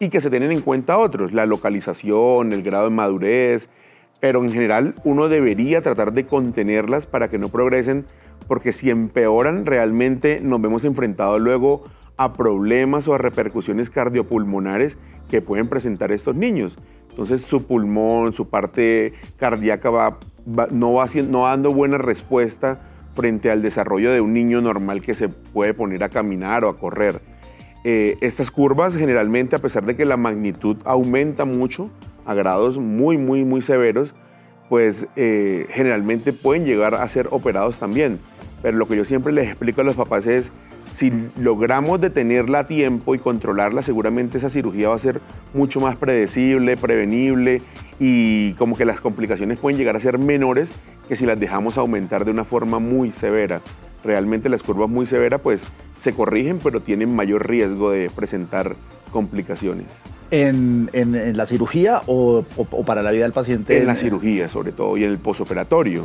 y 0.00 0.08
que 0.08 0.20
se 0.20 0.28
tienen 0.28 0.50
en 0.50 0.60
cuenta 0.60 0.98
otros, 0.98 1.32
la 1.32 1.46
localización, 1.46 2.52
el 2.52 2.64
grado 2.64 2.86
de 2.86 2.96
madurez, 2.96 3.70
pero 4.18 4.42
en 4.42 4.50
general 4.50 4.96
uno 5.04 5.28
debería 5.28 5.82
tratar 5.82 6.12
de 6.14 6.26
contenerlas 6.26 7.06
para 7.06 7.30
que 7.30 7.38
no 7.38 7.48
progresen, 7.48 8.06
porque 8.48 8.72
si 8.72 8.90
empeoran 8.90 9.66
realmente 9.66 10.40
nos 10.42 10.60
vemos 10.60 10.84
enfrentados 10.84 11.40
luego 11.40 11.84
a 12.16 12.32
problemas 12.32 13.06
o 13.06 13.14
a 13.14 13.18
repercusiones 13.18 13.88
cardiopulmonares 13.88 14.98
que 15.30 15.42
pueden 15.42 15.68
presentar 15.68 16.10
estos 16.10 16.34
niños. 16.34 16.76
Entonces 17.10 17.42
su 17.42 17.62
pulmón, 17.66 18.32
su 18.32 18.48
parte 18.48 19.12
cardíaca 19.36 19.90
va, 19.90 20.18
no 20.72 20.94
va 20.94 21.06
no 21.28 21.44
dando 21.44 21.72
buena 21.72 21.98
respuesta 21.98 22.80
frente 23.18 23.50
al 23.50 23.62
desarrollo 23.62 24.12
de 24.12 24.20
un 24.20 24.32
niño 24.32 24.60
normal 24.60 25.02
que 25.02 25.12
se 25.12 25.28
puede 25.28 25.74
poner 25.74 26.04
a 26.04 26.08
caminar 26.08 26.64
o 26.64 26.68
a 26.68 26.78
correr. 26.78 27.20
Eh, 27.82 28.16
estas 28.20 28.52
curvas 28.52 28.96
generalmente, 28.96 29.56
a 29.56 29.58
pesar 29.58 29.84
de 29.84 29.96
que 29.96 30.04
la 30.04 30.16
magnitud 30.16 30.76
aumenta 30.84 31.44
mucho 31.44 31.90
a 32.24 32.34
grados 32.34 32.78
muy, 32.78 33.18
muy, 33.18 33.44
muy 33.44 33.60
severos, 33.60 34.14
pues 34.68 35.08
eh, 35.16 35.66
generalmente 35.70 36.32
pueden 36.32 36.64
llegar 36.64 36.94
a 36.94 37.08
ser 37.08 37.26
operados 37.32 37.80
también. 37.80 38.20
Pero 38.62 38.76
lo 38.76 38.86
que 38.86 38.96
yo 38.96 39.04
siempre 39.04 39.32
les 39.32 39.48
explico 39.48 39.80
a 39.80 39.84
los 39.84 39.96
papás 39.96 40.28
es, 40.28 40.52
si 40.92 41.12
logramos 41.36 42.00
detenerla 42.00 42.60
a 42.60 42.66
tiempo 42.66 43.14
y 43.14 43.18
controlarla, 43.18 43.82
seguramente 43.82 44.38
esa 44.38 44.48
cirugía 44.48 44.88
va 44.88 44.96
a 44.96 44.98
ser 44.98 45.20
mucho 45.54 45.80
más 45.80 45.96
predecible, 45.96 46.76
prevenible 46.76 47.62
y 47.98 48.52
como 48.54 48.76
que 48.76 48.84
las 48.84 49.00
complicaciones 49.00 49.58
pueden 49.58 49.78
llegar 49.78 49.96
a 49.96 50.00
ser 50.00 50.18
menores 50.18 50.72
que 51.08 51.16
si 51.16 51.26
las 51.26 51.38
dejamos 51.40 51.78
aumentar 51.78 52.24
de 52.24 52.30
una 52.30 52.44
forma 52.44 52.78
muy 52.78 53.10
severa. 53.10 53.60
Realmente 54.04 54.48
las 54.48 54.62
curvas 54.62 54.88
muy 54.88 55.06
severas 55.06 55.40
pues 55.40 55.64
se 55.96 56.12
corrigen, 56.12 56.60
pero 56.62 56.80
tienen 56.80 57.14
mayor 57.14 57.48
riesgo 57.48 57.90
de 57.90 58.10
presentar 58.10 58.76
complicaciones. 59.12 59.86
¿En, 60.30 60.90
la 61.34 61.46
cirugía 61.46 62.02
o, 62.06 62.44
para 62.86 63.02
la 63.02 63.10
vida 63.10 63.22
del 63.22 63.32
paciente? 63.32 63.78
En 63.78 63.86
la 63.86 63.94
cirugía, 63.94 64.48
sobre 64.48 64.72
todo, 64.72 64.96
y 64.96 65.04
en 65.04 65.10
el 65.10 65.18
posoperatorio. 65.18 66.04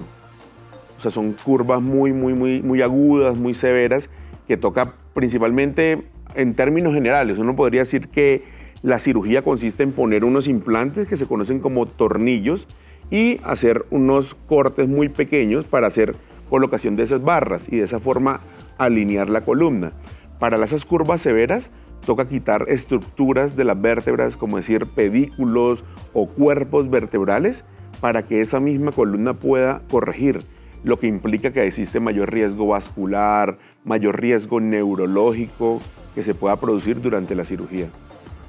O 0.98 1.02
sea, 1.02 1.12
son 1.12 1.34
curvas 1.34 1.82
muy, 1.82 2.14
muy, 2.14 2.34
muy, 2.34 2.62
muy 2.62 2.82
agudas, 2.82 3.36
muy 3.36 3.54
severas, 3.54 4.10
que 4.48 4.58
toca 4.58 4.94
principalmente 5.14 6.04
en 6.36 6.56
términos 6.56 6.94
generales. 6.94 7.40
Uno 7.40 7.56
podría 7.56 7.82
decir 7.82 8.10
que 8.10 8.44
la 8.82 9.00
cirugía 9.00 9.44
consiste 9.44 9.84
en 9.84 9.92
poner 9.92 10.24
unos 10.24 10.48
implantes 10.48 11.08
que 11.08 11.18
se 11.18 11.26
conocen 11.26 11.60
como 11.60 11.86
tornillos 11.86 12.68
y 13.10 13.40
hacer 13.44 13.86
unos 13.92 14.36
cortes 14.48 14.88
muy 14.88 15.10
pequeños 15.10 15.66
para 15.66 15.88
hacer 15.88 16.16
colocación 16.50 16.96
de 16.96 17.04
esas 17.04 17.24
barras 17.24 17.68
y 17.72 17.78
de 17.78 17.84
esa 17.84 18.00
forma 18.00 18.42
alinear 18.78 19.30
la 19.30 19.42
columna. 19.42 19.94
Para 20.40 20.64
esas 20.64 20.86
curvas 20.86 21.22
severas 21.22 21.70
toca 22.06 22.28
quitar 22.28 22.66
estructuras 22.68 23.56
de 23.56 23.64
las 23.64 23.82
vértebras, 23.82 24.36
como 24.36 24.58
decir 24.58 24.88
pedículos 24.88 25.84
o 26.14 26.28
cuerpos 26.28 26.90
vertebrales, 26.90 27.64
para 28.02 28.24
que 28.24 28.42
esa 28.42 28.60
misma 28.60 28.92
columna 28.92 29.34
pueda 29.34 29.82
corregir, 29.90 30.44
lo 30.84 31.00
que 31.00 31.08
implica 31.08 31.52
que 31.52 31.66
existe 31.66 32.00
mayor 32.00 32.32
riesgo 32.32 32.68
vascular, 32.68 33.58
mayor 33.84 34.20
riesgo 34.20 34.60
neurológico 34.60 35.82
que 36.14 36.24
se 36.24 36.36
pueda 36.36 36.56
producir 36.58 37.02
durante 37.02 37.36
la 37.36 37.46
cirugía. 37.46 37.88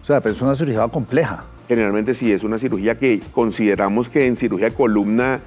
O 0.03 0.05
sea, 0.05 0.21
pero 0.21 0.35
es 0.35 0.43
una 0.43 0.55
cirugía 0.55 0.87
compleja. 0.88 1.45
Generalmente 1.69 2.12
sí, 2.12 2.31
es 2.31 2.45
una 2.45 2.59
cirugía 2.59 2.99
que 2.99 3.21
consideramos 3.33 4.09
que 4.09 4.26
en 4.26 4.37
cirugía 4.37 4.71
de 4.71 4.75
columna 4.75 5.41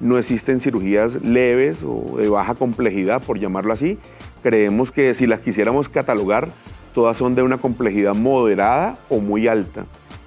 no 0.00 0.18
existen 0.18 0.60
cirugías 0.60 1.22
leves 1.22 1.82
o 1.82 2.16
de 2.18 2.28
baja 2.28 2.54
complejidad, 2.54 3.22
por 3.22 3.40
llamarlo 3.40 3.72
así. 3.72 3.98
Creemos 4.42 4.92
que 4.92 5.14
si 5.14 5.26
las 5.26 5.40
quisiéramos 5.40 5.88
catalogar, 5.88 6.48
todas 6.94 7.16
son 7.16 7.34
de 7.34 7.42
una 7.42 7.58
complejidad 7.58 8.14
moderada 8.14 8.96
o 9.08 9.18
muy 9.18 9.48
alta. 9.48 9.86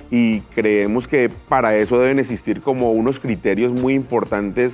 Y 0.10 0.40
creemos 0.56 1.08
que 1.08 1.30
para 1.30 1.78
eso 1.78 2.00
deben 2.00 2.20
existir 2.20 2.62
como 2.62 2.92
unos 2.92 3.20
criterios 3.20 3.72
muy 3.72 3.94
importantes 3.94 4.74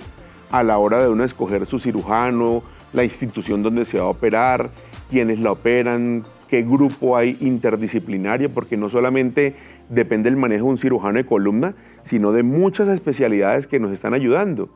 a 0.53 0.62
la 0.62 0.77
hora 0.77 1.01
de 1.01 1.10
uno 1.10 1.24
escoger 1.24 1.65
su 1.65 1.79
cirujano, 1.79 2.62
la 2.93 3.03
institución 3.03 3.63
donde 3.63 3.86
se 3.86 3.98
va 3.98 4.03
a 4.05 4.10
operar, 4.10 4.69
quiénes 5.10 5.39
la 5.39 5.51
operan, 5.51 6.24
qué 6.48 6.62
grupo 6.62 7.17
hay 7.17 7.36
interdisciplinario, 7.41 8.51
porque 8.51 8.77
no 8.77 8.88
solamente 8.88 9.55
depende 9.89 10.29
el 10.29 10.38
manejo 10.38 10.65
de 10.65 10.72
un 10.74 10.77
cirujano 10.77 11.17
de 11.17 11.25
columna, 11.25 11.74
sino 12.03 12.31
de 12.31 12.43
muchas 12.43 12.88
especialidades 12.88 13.65
que 13.65 13.79
nos 13.79 13.91
están 13.91 14.13
ayudando. 14.13 14.69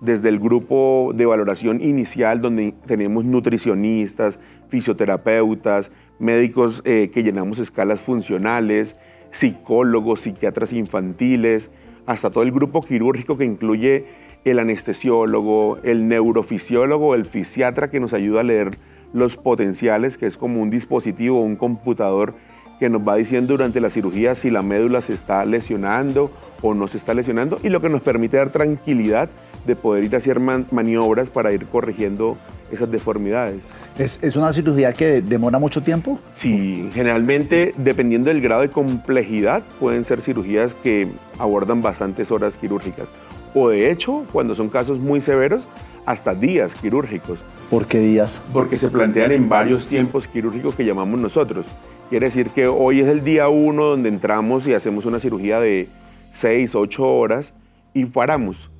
Desde 0.00 0.28
el 0.30 0.40
grupo 0.40 1.12
de 1.14 1.26
valoración 1.26 1.80
inicial, 1.80 2.40
donde 2.40 2.74
tenemos 2.86 3.24
nutricionistas, 3.24 4.36
fisioterapeutas, 4.68 5.92
médicos 6.18 6.82
eh, 6.84 7.08
que 7.14 7.22
llenamos 7.22 7.60
escalas 7.60 8.00
funcionales, 8.00 8.96
psicólogos, 9.30 10.22
psiquiatras 10.22 10.72
infantiles, 10.72 11.70
hasta 12.04 12.30
todo 12.30 12.42
el 12.42 12.50
grupo 12.50 12.82
quirúrgico 12.82 13.38
que 13.38 13.44
incluye 13.44 14.06
el 14.44 14.58
anestesiólogo, 14.58 15.78
el 15.82 16.08
neurofisiólogo, 16.08 17.14
el 17.14 17.24
fisiatra 17.24 17.90
que 17.90 18.00
nos 18.00 18.12
ayuda 18.12 18.40
a 18.40 18.44
leer 18.44 18.78
los 19.12 19.36
potenciales, 19.36 20.18
que 20.18 20.26
es 20.26 20.36
como 20.36 20.62
un 20.62 20.70
dispositivo, 20.70 21.42
un 21.42 21.56
computador 21.56 22.34
que 22.78 22.88
nos 22.88 23.06
va 23.06 23.16
diciendo 23.16 23.52
durante 23.52 23.80
la 23.80 23.90
cirugía 23.90 24.34
si 24.34 24.50
la 24.50 24.62
médula 24.62 25.02
se 25.02 25.12
está 25.12 25.44
lesionando 25.44 26.30
o 26.62 26.72
no 26.72 26.88
se 26.88 26.96
está 26.96 27.12
lesionando 27.12 27.60
y 27.62 27.68
lo 27.68 27.82
que 27.82 27.90
nos 27.90 28.00
permite 28.00 28.38
dar 28.38 28.50
tranquilidad 28.50 29.28
de 29.66 29.76
poder 29.76 30.04
ir 30.04 30.14
a 30.14 30.18
hacer 30.18 30.40
maniobras 30.40 31.28
para 31.28 31.52
ir 31.52 31.66
corrigiendo 31.66 32.38
esas 32.72 32.90
deformidades. 32.90 33.66
¿Es, 33.98 34.34
una 34.34 34.54
cirugía 34.54 34.94
que 34.94 35.20
demora 35.20 35.58
mucho 35.58 35.82
tiempo? 35.82 36.18
Sí, 36.32 36.88
generalmente 36.94 37.74
dependiendo 37.76 38.30
del 38.30 38.40
grado 38.40 38.62
de 38.62 38.70
complejidad 38.70 39.62
pueden 39.78 40.04
ser 40.04 40.22
cirugías 40.22 40.74
que 40.74 41.08
abordan 41.38 41.82
bastantes 41.82 42.30
horas 42.30 42.56
quirúrgicas 42.56 43.08
o 43.54 43.68
de 43.68 43.90
hecho, 43.90 44.24
cuando 44.32 44.54
son 44.54 44.68
casos 44.68 44.98
muy 44.98 45.20
severos, 45.20 45.66
hasta 46.06 46.34
días 46.34 46.74
quirúrgicos. 46.74 47.38
¿Por 47.70 47.86
qué 47.86 47.98
días? 47.98 48.40
Porque 48.52 48.76
se 48.76 48.88
plantean 48.90 49.32
en 49.32 49.48
varios 49.48 49.86
tiempos 49.86 50.26
quirúrgicos 50.26 50.74
que 50.74 50.84
llamamos 50.84 51.20
nosotros. 51.20 51.66
Quiere 52.08 52.26
decir 52.26 52.50
que 52.50 52.66
hoy 52.66 53.00
es 53.00 53.08
el 53.08 53.22
día 53.22 53.48
uno 53.48 53.84
donde 53.84 54.08
entramos 54.08 54.66
y 54.66 54.74
hacemos 54.74 55.06
una 55.06 55.20
cirugía 55.20 55.60
de 55.60 55.88
6, 56.32 56.74
8 56.74 57.06
horas 57.06 57.52
y 57.94 58.06
paramos 58.06 58.70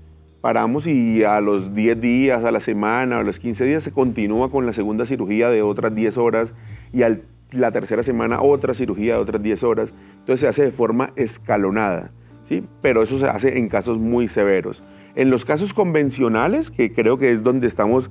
paramos 0.40 0.86
y 0.86 1.22
a 1.24 1.40
los 1.40 1.74
10 1.74 2.00
días, 2.00 2.44
a 2.44 2.50
la 2.50 2.60
semana, 2.60 3.18
a 3.18 3.22
los 3.22 3.38
15 3.38 3.64
días 3.64 3.84
se 3.84 3.92
continúa 3.92 4.50
con 4.50 4.66
la 4.66 4.72
segunda 4.72 5.04
cirugía 5.04 5.50
de 5.50 5.62
otras 5.62 5.94
10 5.94 6.16
horas 6.18 6.54
y 6.92 7.02
a 7.02 7.20
la 7.52 7.72
tercera 7.72 8.02
semana 8.02 8.40
otra 8.40 8.74
cirugía 8.74 9.14
de 9.14 9.20
otras 9.20 9.42
10 9.42 9.62
horas. 9.64 9.94
Entonces 10.20 10.40
se 10.40 10.48
hace 10.48 10.64
de 10.64 10.70
forma 10.70 11.12
escalonada, 11.16 12.10
¿sí? 12.50 12.66
pero 12.82 13.02
eso 13.02 13.18
se 13.18 13.26
hace 13.26 13.56
en 13.58 13.68
casos 13.68 13.98
muy 13.98 14.28
severos. 14.28 14.82
En 15.14 15.30
los 15.30 15.44
casos 15.44 15.72
convencionales, 15.72 16.70
que 16.70 16.92
creo 16.92 17.16
que 17.16 17.30
es 17.30 17.42
donde 17.42 17.66
estamos 17.66 18.10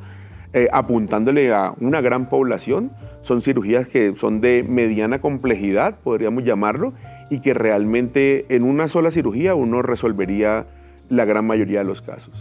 eh, 0.54 0.68
apuntándole 0.72 1.54
a 1.54 1.74
una 1.80 2.02
gran 2.02 2.28
población, 2.28 2.92
son 3.22 3.42
cirugías 3.42 3.88
que 3.88 4.16
son 4.16 4.42
de 4.42 4.66
mediana 4.68 5.20
complejidad, 5.20 6.00
podríamos 6.04 6.44
llamarlo, 6.44 6.94
y 7.30 7.42
que 7.42 7.54
realmente 7.54 8.46
en 8.50 8.64
una 8.64 8.88
sola 8.88 9.12
cirugía 9.12 9.54
uno 9.54 9.82
resolvería 9.82 10.66
la 11.10 11.26
gran 11.26 11.46
mayoría 11.46 11.80
de 11.80 11.86
los 11.86 12.02
casos. 12.02 12.34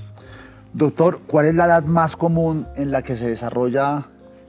Doctor, 0.72 1.20
¿cuál 1.26 1.46
es 1.46 1.54
la 1.54 1.66
edad 1.66 1.84
más 1.84 2.16
común 2.16 2.66
en 2.76 2.90
la 2.90 3.02
que 3.02 3.16
se 3.16 3.28
desarrolla 3.28 4.06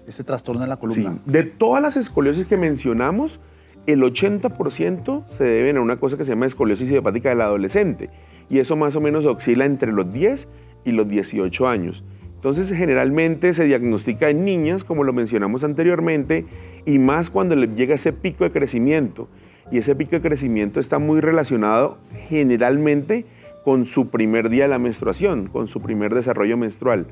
este 0.08 0.24
trastorno 0.24 0.64
en 0.64 0.70
la 0.70 0.78
columna? 0.78 1.14
Sí. 1.14 1.32
De 1.32 1.44
todas 1.44 1.82
las 1.82 1.98
escoliosis 1.98 2.46
que 2.46 2.58
mencionamos, 2.58 3.40
el 3.86 4.02
80% 4.02 5.26
se 5.26 5.44
deben 5.44 5.78
a 5.78 5.82
una 5.82 6.00
cosa 6.00 6.18
que 6.18 6.24
se 6.24 6.32
llama 6.32 6.46
escoliosis 6.46 6.90
idiopática 6.90 7.30
del 7.30 7.42
adolescente. 7.42 8.10
Y 8.50 8.60
eso 8.60 8.76
más 8.76 8.96
o 8.96 9.02
menos 9.02 9.26
oscila 9.26 9.66
entre 9.66 9.92
los 9.92 10.12
10 10.12 10.48
y 10.86 10.92
los 10.92 11.08
18 11.08 11.68
años. 11.68 12.04
Entonces, 12.36 12.72
generalmente 12.72 13.54
se 13.54 13.66
diagnostica 13.66 14.30
en 14.30 14.46
niñas, 14.46 14.86
como 14.86 15.04
lo 15.04 15.12
mencionamos 15.12 15.64
anteriormente, 15.64 16.46
y 16.86 16.98
más 16.98 17.30
cuando 17.30 17.56
le 17.56 17.68
llega 17.68 17.96
ese 17.96 18.14
pico 18.14 18.46
de 18.46 18.52
crecimiento. 18.52 19.28
Y 19.72 19.78
ese 19.78 19.96
pico 19.96 20.12
de 20.12 20.22
crecimiento 20.22 20.80
está 20.80 21.00
muy 21.00 21.20
relacionado 21.20 21.98
generalmente 22.30 23.26
con 23.66 23.86
su 23.86 24.08
primer 24.10 24.50
día 24.50 24.64
de 24.64 24.70
la 24.70 24.80
menstruación, 24.80 25.48
con 25.48 25.68
su 25.68 25.82
primer 25.82 26.14
desarrollo 26.14 26.56
menstrual, 26.56 27.08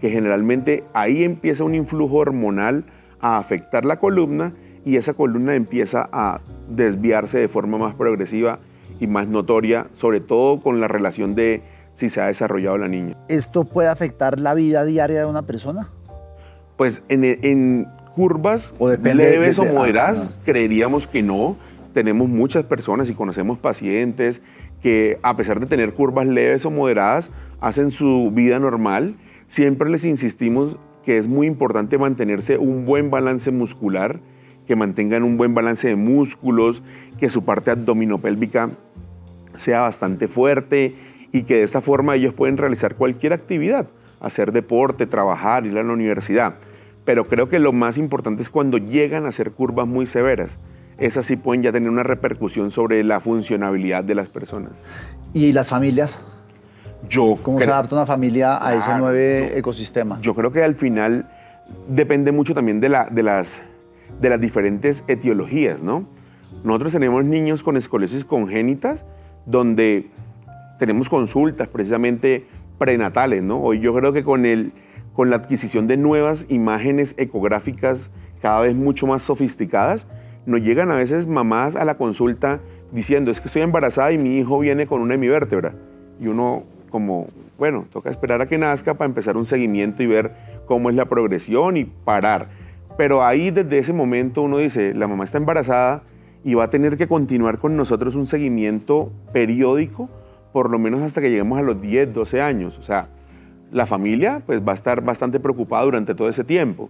que 0.00 0.10
generalmente 0.10 0.84
ahí 0.92 1.24
empieza 1.24 1.64
un 1.64 1.74
influjo 1.74 2.16
hormonal 2.16 2.84
a 3.18 3.38
afectar 3.38 3.84
la 3.84 3.98
columna 3.98 4.52
y 4.86 4.96
esa 4.96 5.14
columna 5.14 5.56
empieza 5.56 6.08
a 6.12 6.40
desviarse 6.68 7.38
de 7.38 7.48
forma 7.48 7.76
más 7.76 7.96
progresiva 7.96 8.60
y 9.00 9.08
más 9.08 9.26
notoria, 9.26 9.88
sobre 9.92 10.20
todo 10.20 10.60
con 10.60 10.80
la 10.80 10.86
relación 10.86 11.34
de 11.34 11.60
si 11.92 12.08
se 12.08 12.20
ha 12.20 12.26
desarrollado 12.28 12.78
la 12.78 12.86
niña. 12.86 13.16
¿Esto 13.28 13.64
puede 13.64 13.88
afectar 13.88 14.38
la 14.38 14.54
vida 14.54 14.84
diaria 14.84 15.18
de 15.18 15.24
una 15.26 15.42
persona? 15.42 15.90
Pues 16.76 17.02
en, 17.08 17.88
curvas 18.14 18.72
o 18.78 18.90
leves 18.90 19.58
o 19.58 19.64
moderadas, 19.64 20.30
creeríamos 20.44 21.08
que 21.08 21.22
no. 21.22 21.56
Tenemos 21.92 22.28
muchas 22.28 22.62
personas 22.62 23.10
y 23.10 23.14
conocemos 23.14 23.58
pacientes 23.58 24.40
que 24.82 25.18
a 25.22 25.36
pesar 25.36 25.58
de 25.58 25.66
tener 25.66 25.94
curvas 25.94 26.28
leves 26.28 26.64
o 26.64 26.70
moderadas, 26.70 27.30
hacen 27.60 27.90
su 27.90 28.30
vida 28.32 28.60
normal. 28.60 29.16
Siempre 29.48 29.90
les 29.90 30.04
insistimos 30.04 30.76
que 31.04 31.16
es 31.16 31.26
muy 31.26 31.48
importante 31.48 31.98
mantenerse 31.98 32.56
un 32.56 32.84
buen 32.84 33.10
balance 33.10 33.50
muscular, 33.50 34.20
que 34.66 34.76
mantengan 34.76 35.22
un 35.22 35.36
buen 35.36 35.54
balance 35.54 35.88
de 35.88 35.96
músculos, 35.96 36.82
que 37.18 37.28
su 37.28 37.44
parte 37.44 37.70
abdominopélvica 37.70 38.70
sea 39.56 39.80
bastante 39.80 40.28
fuerte 40.28 40.94
y 41.32 41.42
que 41.42 41.56
de 41.56 41.62
esta 41.62 41.80
forma 41.80 42.14
ellos 42.14 42.34
pueden 42.34 42.56
realizar 42.56 42.96
cualquier 42.96 43.32
actividad, 43.32 43.86
hacer 44.20 44.52
deporte, 44.52 45.06
trabajar, 45.06 45.66
ir 45.66 45.78
a 45.78 45.82
la 45.82 45.92
universidad. 45.92 46.54
Pero 47.04 47.24
creo 47.24 47.48
que 47.48 47.58
lo 47.58 47.72
más 47.72 47.98
importante 47.98 48.42
es 48.42 48.50
cuando 48.50 48.78
llegan 48.78 49.26
a 49.26 49.28
hacer 49.28 49.52
curvas 49.52 49.86
muy 49.86 50.06
severas 50.06 50.58
esas 50.98 51.26
sí 51.26 51.36
pueden 51.36 51.62
ya 51.62 51.72
tener 51.72 51.90
una 51.90 52.02
repercusión 52.02 52.70
sobre 52.70 53.04
la 53.04 53.20
funcionabilidad 53.20 54.04
de 54.04 54.14
las 54.14 54.28
personas. 54.28 54.84
¿Y 55.34 55.52
las 55.52 55.68
familias? 55.68 56.20
Yo 57.08 57.38
¿Cómo 57.42 57.60
se 57.60 57.66
adapta 57.66 57.94
una 57.94 58.06
familia 58.06 58.64
a 58.64 58.74
ese 58.74 58.96
nuevo 58.96 59.16
ecosistema? 59.16 60.18
Yo 60.20 60.34
creo 60.34 60.50
que 60.50 60.62
al 60.62 60.74
final 60.74 61.28
depende 61.88 62.32
mucho 62.32 62.54
también 62.54 62.80
de, 62.80 62.88
la, 62.88 63.08
de, 63.10 63.22
las, 63.22 63.62
de 64.20 64.30
las 64.30 64.40
diferentes 64.40 65.04
etiologías, 65.08 65.82
¿no? 65.82 66.06
Nosotros 66.64 66.92
tenemos 66.92 67.24
niños 67.24 67.62
con 67.62 67.76
escoliosis 67.76 68.24
congénitas 68.24 69.04
donde 69.44 70.06
tenemos 70.78 71.08
consultas 71.08 71.68
precisamente 71.68 72.46
prenatales, 72.78 73.42
¿no? 73.42 73.60
Hoy 73.60 73.80
yo 73.80 73.94
creo 73.94 74.12
que 74.12 74.24
con, 74.24 74.46
el, 74.46 74.72
con 75.14 75.30
la 75.30 75.36
adquisición 75.36 75.86
de 75.86 75.96
nuevas 75.96 76.46
imágenes 76.48 77.14
ecográficas 77.18 78.10
cada 78.40 78.60
vez 78.60 78.74
mucho 78.74 79.06
más 79.06 79.22
sofisticadas, 79.22 80.06
nos 80.44 80.60
llegan 80.60 80.90
a 80.90 80.96
veces 80.96 81.26
mamás 81.26 81.76
a 81.76 81.84
la 81.84 81.96
consulta 81.96 82.60
diciendo, 82.92 83.30
es 83.30 83.40
que 83.40 83.48
estoy 83.48 83.62
embarazada 83.62 84.12
y 84.12 84.18
mi 84.18 84.38
hijo 84.38 84.58
viene 84.58 84.86
con 84.86 85.00
una 85.00 85.14
hemivértebra. 85.14 85.74
Y 86.20 86.28
uno 86.28 86.64
como, 86.90 87.26
bueno, 87.58 87.86
toca 87.92 88.10
esperar 88.10 88.40
a 88.40 88.46
que 88.46 88.58
nazca 88.58 88.94
para 88.94 89.08
empezar 89.08 89.36
un 89.36 89.46
seguimiento 89.46 90.02
y 90.02 90.06
ver 90.06 90.32
cómo 90.66 90.90
es 90.90 90.96
la 90.96 91.06
progresión 91.06 91.76
y 91.76 91.84
parar. 91.84 92.48
Pero 92.96 93.24
ahí 93.24 93.50
desde 93.50 93.78
ese 93.78 93.92
momento 93.92 94.42
uno 94.42 94.58
dice, 94.58 94.94
la 94.94 95.06
mamá 95.06 95.24
está 95.24 95.38
embarazada 95.38 96.02
y 96.44 96.54
va 96.54 96.64
a 96.64 96.70
tener 96.70 96.96
que 96.96 97.06
continuar 97.06 97.58
con 97.58 97.76
nosotros 97.76 98.14
un 98.14 98.26
seguimiento 98.26 99.12
periódico, 99.32 100.08
por 100.52 100.70
lo 100.70 100.78
menos 100.78 101.00
hasta 101.02 101.20
que 101.20 101.28
lleguemos 101.28 101.58
a 101.58 101.62
los 101.62 101.80
10, 101.80 102.14
12 102.14 102.40
años. 102.40 102.78
O 102.78 102.82
sea, 102.82 103.08
la 103.70 103.86
familia 103.86 104.42
pues, 104.46 104.60
va 104.66 104.72
a 104.72 104.74
estar 104.74 105.02
bastante 105.02 105.40
preocupada 105.40 105.84
durante 105.84 106.14
todo 106.14 106.28
ese 106.28 106.44
tiempo. 106.44 106.88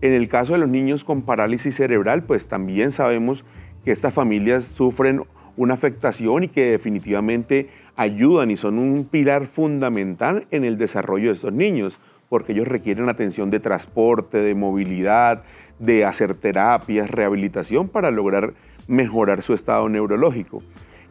En 0.00 0.12
el 0.12 0.28
caso 0.28 0.54
de 0.54 0.58
los 0.58 0.68
niños 0.68 1.04
con 1.04 1.22
parálisis 1.22 1.76
cerebral, 1.76 2.24
pues 2.24 2.48
también 2.48 2.90
sabemos 2.92 3.44
que 3.84 3.90
estas 3.90 4.14
familias 4.14 4.64
sufren 4.64 5.22
una 5.56 5.74
afectación 5.74 6.44
y 6.44 6.48
que 6.48 6.70
definitivamente 6.70 7.68
ayudan 7.96 8.50
y 8.50 8.56
son 8.56 8.78
un 8.78 9.04
pilar 9.04 9.46
fundamental 9.46 10.46
en 10.50 10.64
el 10.64 10.78
desarrollo 10.78 11.28
de 11.28 11.34
estos 11.34 11.52
niños, 11.52 12.00
porque 12.32 12.52
ellos 12.54 12.66
requieren 12.66 13.10
atención 13.10 13.50
de 13.50 13.60
transporte, 13.60 14.38
de 14.38 14.54
movilidad, 14.54 15.42
de 15.78 16.06
hacer 16.06 16.32
terapias, 16.32 17.10
rehabilitación 17.10 17.88
para 17.88 18.10
lograr 18.10 18.54
mejorar 18.88 19.42
su 19.42 19.52
estado 19.52 19.86
neurológico. 19.90 20.62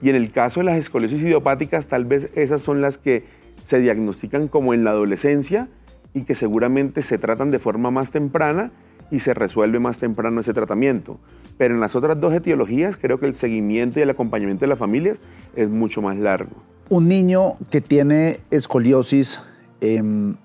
Y 0.01 0.09
en 0.09 0.15
el 0.15 0.31
caso 0.31 0.61
de 0.61 0.63
las 0.63 0.77
escoliosis 0.79 1.21
idiopáticas, 1.21 1.85
tal 1.85 2.05
vez 2.05 2.31
esas 2.33 2.63
son 2.63 2.81
las 2.81 2.97
que 2.97 3.23
se 3.61 3.79
diagnostican 3.79 4.47
como 4.47 4.73
en 4.73 4.83
la 4.83 4.89
adolescencia 4.89 5.69
y 6.15 6.23
que 6.23 6.33
seguramente 6.33 7.03
se 7.03 7.19
tratan 7.19 7.51
de 7.51 7.59
forma 7.59 7.91
más 7.91 8.09
temprana 8.09 8.71
y 9.11 9.19
se 9.19 9.35
resuelve 9.35 9.77
más 9.77 9.99
temprano 9.99 10.41
ese 10.41 10.55
tratamiento. 10.55 11.19
Pero 11.55 11.75
en 11.75 11.81
las 11.81 11.95
otras 11.95 12.19
dos 12.19 12.33
etiologías 12.33 12.97
creo 12.97 13.19
que 13.19 13.27
el 13.27 13.35
seguimiento 13.35 13.99
y 13.99 14.01
el 14.01 14.09
acompañamiento 14.09 14.61
de 14.65 14.69
las 14.69 14.79
familias 14.79 15.21
es 15.55 15.69
mucho 15.69 16.01
más 16.01 16.17
largo. 16.17 16.55
Un 16.89 17.07
niño 17.07 17.57
que 17.69 17.79
tiene 17.79 18.37
escoliosis, 18.49 19.39
em, 19.81 20.35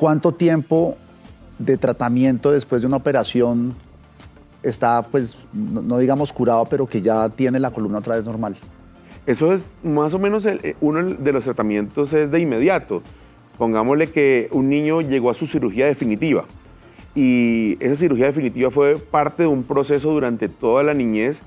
¿cuánto 0.00 0.32
tiempo 0.32 0.96
de 1.58 1.76
tratamiento 1.76 2.50
después 2.50 2.80
de 2.80 2.88
una 2.88 2.96
operación 2.96 3.74
está, 4.62 5.02
pues, 5.02 5.36
no, 5.52 5.98
digamos 5.98 6.32
curado, 6.32 6.64
pero 6.64 6.86
que 6.86 7.02
ya 7.02 7.28
tiene 7.28 7.60
la 7.60 7.70
columna 7.70 7.98
otra 7.98 8.16
vez 8.16 8.24
normal? 8.24 8.56
Eso 9.26 9.52
es 9.52 9.70
más 9.82 10.14
o 10.14 10.18
menos 10.18 10.46
eh, 10.46 10.74
uno 10.80 11.04
de 11.04 11.32
los 11.32 11.44
tratamientos 11.44 12.14
es 12.14 12.30
de 12.30 12.40
inmediato. 12.40 13.02
Pongámosle 13.58 14.10
que 14.10 14.48
un 14.52 14.70
niño 14.70 15.02
llegó 15.02 15.28
a 15.28 15.34
su 15.34 15.46
cirugía 15.46 15.84
definitiva 15.84 16.46
y 17.14 17.76
esa 17.78 17.96
cirugía 17.96 18.24
definitiva 18.24 18.70
fue 18.70 18.96
parte 18.96 19.42
de 19.42 19.48
un 19.48 19.64
proceso 19.64 20.12
durante 20.12 20.48
toda 20.48 20.82
la 20.82 20.94
niñez 20.94 21.42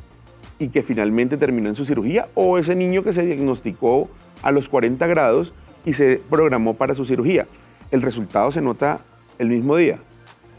y 0.60 0.68
que 0.68 0.84
finalmente 0.84 1.38
terminó 1.38 1.70
en 1.70 1.76
su 1.76 1.86
cirugía, 1.86 2.28
o 2.36 2.60
ese 2.60 2.76
niño 2.76 3.04
que 3.04 3.14
se 3.14 3.26
diagnosticó 3.26 4.10
a 4.44 4.52
los 4.52 4.70
40 4.70 5.08
grados 5.08 5.54
y 5.86 5.94
se 5.94 6.22
programó 6.30 6.76
para 6.76 6.94
su 6.94 7.04
cirugía. 7.04 7.48
El 7.94 8.02
resultado 8.02 8.52
se 8.52 8.60
nota 8.60 9.02
el 9.38 9.50
mismo 9.50 9.78
día. 9.78 10.00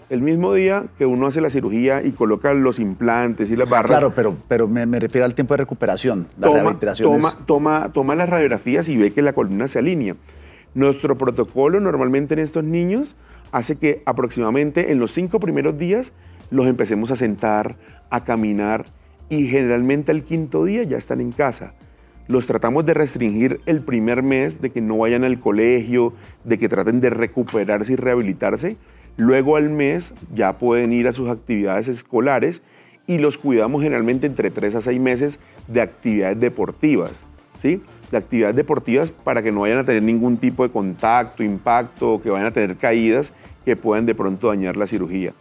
El 0.08 0.22
mismo 0.22 0.54
día 0.54 0.84
que 0.96 1.04
uno 1.04 1.26
hace 1.26 1.40
la 1.40 1.50
cirugía 1.50 2.00
y 2.00 2.12
coloca 2.12 2.54
los 2.54 2.78
implantes 2.78 3.50
y 3.50 3.56
las 3.56 3.68
barras. 3.68 3.90
Claro, 3.90 4.12
pero, 4.14 4.36
pero 4.46 4.68
me, 4.68 4.86
refiero 5.00 5.24
al 5.24 5.34
tiempo 5.34 5.54
de 5.54 5.58
recuperación. 5.58 6.28
La 6.38 6.46
toma, 6.46 6.78
toma, 6.96 7.36
toma, 7.44 7.92
toma 7.92 8.14
las 8.14 8.28
radiografías 8.28 8.88
y 8.88 8.96
ve 8.96 9.12
que 9.12 9.20
la 9.20 9.32
columna 9.32 9.66
se 9.66 9.80
alinea. 9.80 10.14
Nuestro 10.74 11.18
protocolo 11.18 11.80
normalmente 11.80 12.34
en 12.34 12.40
estos 12.40 12.62
niños 12.62 13.16
hace 13.50 13.74
que 13.78 14.04
aproximadamente 14.06 14.92
en 14.92 15.00
los 15.00 15.10
cinco 15.10 15.40
primeros 15.40 15.76
días 15.76 16.12
los 16.50 16.68
empecemos 16.68 17.10
a 17.10 17.16
sentar, 17.16 17.74
a 18.10 18.22
caminar 18.22 18.86
y 19.28 19.48
generalmente 19.48 20.12
al 20.12 20.22
quinto 20.22 20.64
día 20.64 20.84
ya 20.84 20.98
están 20.98 21.20
en 21.20 21.32
casa. 21.32 21.74
Los 22.26 22.46
tratamos 22.46 22.86
de 22.86 22.94
restringir 22.94 23.60
el 23.66 23.80
primer 23.80 24.22
mes, 24.22 24.60
de 24.60 24.70
que 24.70 24.80
no 24.80 24.98
vayan 24.98 25.24
al 25.24 25.40
colegio, 25.40 26.14
de 26.44 26.58
que 26.58 26.68
traten 26.68 27.00
de 27.00 27.10
recuperarse 27.10 27.92
y 27.92 27.96
rehabilitarse. 27.96 28.76
Luego 29.16 29.56
al 29.56 29.70
mes 29.70 30.14
ya 30.34 30.58
pueden 30.58 30.92
ir 30.92 31.06
a 31.06 31.12
sus 31.12 31.28
actividades 31.28 31.88
escolares 31.88 32.62
y 33.06 33.18
los 33.18 33.36
cuidamos 33.36 33.82
generalmente 33.82 34.26
entre 34.26 34.50
tres 34.50 34.74
a 34.74 34.80
seis 34.80 35.00
meses 35.00 35.38
de 35.68 35.82
actividades 35.82 36.40
deportivas. 36.40 37.24
¿sí? 37.58 37.80
de 38.10 38.18
actividades 38.18 38.56
deportivas 38.56 39.10
para 39.10 39.42
que 39.42 39.52
no 39.52 39.60
vayan 39.60 39.78
a 39.78 39.84
tener 39.84 40.02
ningún 40.02 40.36
tipo 40.36 40.62
de 40.62 40.70
contacto, 40.70 41.42
impacto, 41.42 42.20
que 42.22 42.30
vayan 42.30 42.46
a 42.46 42.52
tener 42.52 42.76
caídas 42.76 43.32
que 43.64 43.76
puedan 43.76 44.06
de 44.06 44.14
pronto 44.14 44.48
dañar 44.48 44.76
la 44.76 44.86
cirugía. 44.86 45.32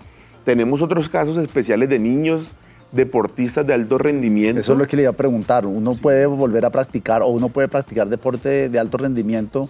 Tenemos 0.44 0.82
otros 0.82 1.10
casos 1.10 1.38
especiales 1.38 1.90
de 1.90 2.00
niños 2.00 2.52
deportistas 2.94 3.66
de 3.66 3.74
alto 3.74 3.98
rendimiento. 3.98 4.62
Eso 4.62 4.74
es 4.74 4.80
lo 4.80 4.88
que 4.88 4.96
le 4.96 5.02
iba 5.04 5.12
a 5.12 5.16
preguntar. 5.16 5.66
¿Uno 5.66 5.94
puede 5.96 6.26
volver 6.26 6.64
a 6.64 6.70
practicar 6.70 7.22
o 7.22 7.28
uno 7.28 7.50
puede 7.50 7.68
practicar 7.68 8.08
deporte 8.08 8.70
de 8.70 8.80
alto 8.80 8.98
rendimiento 8.98 9.68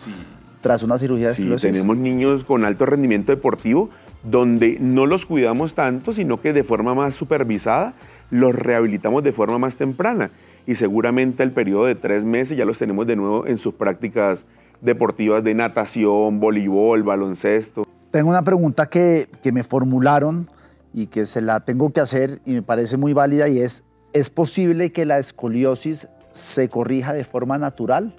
tras 0.61 0.83
una 0.83 0.97
cirugía 0.97 1.29
de 1.29 1.35
Sí, 1.35 1.49
tenemos 1.59 1.97
niños 1.97 2.43
con 2.43 2.65
alto 2.65 2.85
rendimiento 2.85 3.31
deportivo 3.31 3.89
donde 4.23 4.77
no 4.79 5.05
los 5.05 5.25
cuidamos 5.25 5.73
tanto, 5.73 6.13
sino 6.13 6.39
que 6.39 6.53
de 6.53 6.63
forma 6.63 6.93
más 6.93 7.15
supervisada 7.15 7.93
los 8.29 8.55
rehabilitamos 8.55 9.23
de 9.23 9.31
forma 9.31 9.57
más 9.57 9.75
temprana 9.75 10.29
y 10.65 10.75
seguramente 10.75 11.43
el 11.43 11.51
periodo 11.51 11.85
de 11.85 11.95
tres 11.95 12.23
meses 12.23 12.57
ya 12.57 12.65
los 12.65 12.77
tenemos 12.77 13.07
de 13.07 13.15
nuevo 13.15 13.45
en 13.47 13.57
sus 13.57 13.73
prácticas 13.73 14.45
deportivas 14.81 15.43
de 15.43 15.53
natación, 15.53 16.39
voleibol, 16.39 17.03
baloncesto. 17.03 17.83
Tengo 18.11 18.29
una 18.29 18.43
pregunta 18.43 18.87
que, 18.87 19.27
que 19.41 19.51
me 19.51 19.63
formularon 19.63 20.47
y 20.93 21.07
que 21.07 21.25
se 21.25 21.41
la 21.41 21.61
tengo 21.61 21.91
que 21.91 22.01
hacer 22.01 22.39
y 22.45 22.53
me 22.53 22.61
parece 22.61 22.97
muy 22.97 23.13
válida 23.13 23.47
y 23.47 23.59
es, 23.59 23.83
¿es 24.13 24.29
posible 24.29 24.91
que 24.91 25.05
la 25.05 25.17
escoliosis 25.17 26.07
se 26.31 26.69
corrija 26.69 27.13
de 27.13 27.23
forma 27.23 27.57
natural? 27.57 28.15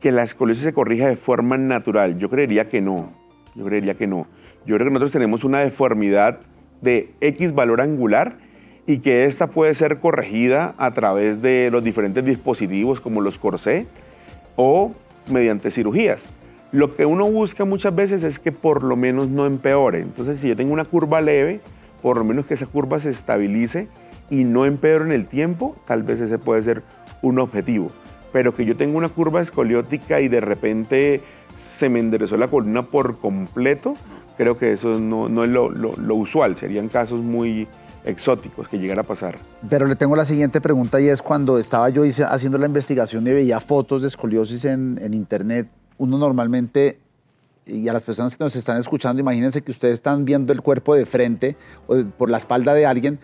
Que 0.00 0.12
la 0.12 0.22
escoliosis 0.22 0.64
se 0.64 0.72
corrija 0.72 1.08
de 1.08 1.16
forma 1.16 1.56
natural, 1.56 2.18
yo 2.18 2.28
creería 2.28 2.68
que 2.68 2.80
no, 2.80 3.12
yo 3.54 3.64
creería 3.64 3.94
que 3.94 4.06
no. 4.06 4.26
Yo 4.66 4.74
creo 4.74 4.88
que 4.88 4.92
nosotros 4.92 5.12
tenemos 5.12 5.44
una 5.44 5.60
deformidad 5.60 6.40
de 6.82 7.14
X 7.20 7.54
valor 7.54 7.80
angular 7.80 8.38
y 8.86 8.98
que 8.98 9.24
esta 9.24 9.48
puede 9.48 9.74
ser 9.74 10.00
corregida 10.00 10.74
a 10.76 10.92
través 10.92 11.40
de 11.40 11.70
los 11.70 11.84
diferentes 11.84 12.24
dispositivos 12.24 13.00
como 13.00 13.20
los 13.20 13.38
corsé 13.38 13.86
o 14.56 14.92
mediante 15.30 15.70
cirugías. 15.70 16.26
Lo 16.72 16.94
que 16.94 17.04
uno 17.04 17.30
busca 17.30 17.64
muchas 17.64 17.94
veces 17.94 18.22
es 18.22 18.38
que 18.38 18.52
por 18.52 18.84
lo 18.84 18.96
menos 18.96 19.28
no 19.28 19.46
empeore. 19.46 20.00
Entonces, 20.00 20.40
si 20.40 20.48
yo 20.48 20.56
tengo 20.56 20.72
una 20.72 20.84
curva 20.84 21.20
leve, 21.20 21.60
por 22.02 22.16
lo 22.16 22.24
menos 22.24 22.46
que 22.46 22.54
esa 22.54 22.66
curva 22.66 23.00
se 23.00 23.10
estabilice 23.10 23.88
y 24.30 24.44
no 24.44 24.64
empeore 24.64 25.04
en 25.06 25.12
el 25.12 25.26
tiempo, 25.26 25.74
tal 25.86 26.02
vez 26.02 26.20
ese 26.20 26.38
puede 26.38 26.62
ser 26.62 26.82
un 27.22 27.38
objetivo. 27.38 27.90
Pero 28.32 28.54
que 28.54 28.64
yo 28.64 28.76
tenga 28.76 28.96
una 28.96 29.08
curva 29.08 29.40
escoliótica 29.40 30.20
y 30.20 30.28
de 30.28 30.40
repente 30.40 31.20
se 31.56 31.88
me 31.88 31.98
enderezó 31.98 32.36
la 32.36 32.46
columna 32.46 32.82
por 32.82 33.18
completo, 33.18 33.94
creo 34.36 34.56
que 34.56 34.72
eso 34.72 35.00
no, 35.00 35.26
es 35.44 35.50
lo, 35.50 36.14
usual. 36.14 36.56
Serían 36.56 36.88
casos 36.88 37.20
muy, 37.20 37.66
exóticos 38.04 38.68
que 38.68 38.78
llegara 38.78 39.02
a 39.02 39.04
pasar. 39.04 39.36
Pero 39.68 39.86
le 39.86 39.96
tengo 39.96 40.16
la 40.16 40.24
siguiente 40.24 40.60
pregunta 40.60 41.00
y 41.00 41.08
es 41.08 41.22
cuando 41.22 41.58
estaba 41.58 41.90
yo 41.90 42.02
haciendo 42.28 42.58
la 42.58 42.66
investigación 42.66 43.26
y 43.26 43.30
veía 43.30 43.60
fotos 43.60 44.02
de 44.02 44.08
escoliosis 44.08 44.64
en, 44.64 44.98
internet, 45.12 45.68
uno 46.00 46.16
normalmente, 46.16 46.98
y 47.66 47.86
a 47.88 47.92
las 47.92 48.04
personas 48.04 48.34
que 48.34 48.42
nos 48.42 48.56
están 48.56 48.78
escuchando, 48.78 49.20
imagínense 49.20 49.60
que 49.60 49.70
ustedes 49.70 49.94
están 49.94 50.24
viendo 50.24 50.52
el 50.52 50.62
cuerpo 50.62 50.94
de 50.94 51.04
frente 51.04 51.56
o 51.86 52.02
por 52.16 52.30
la 52.30 52.38
espalda 52.38 52.72
de 52.72 52.86
alguien 52.86 53.20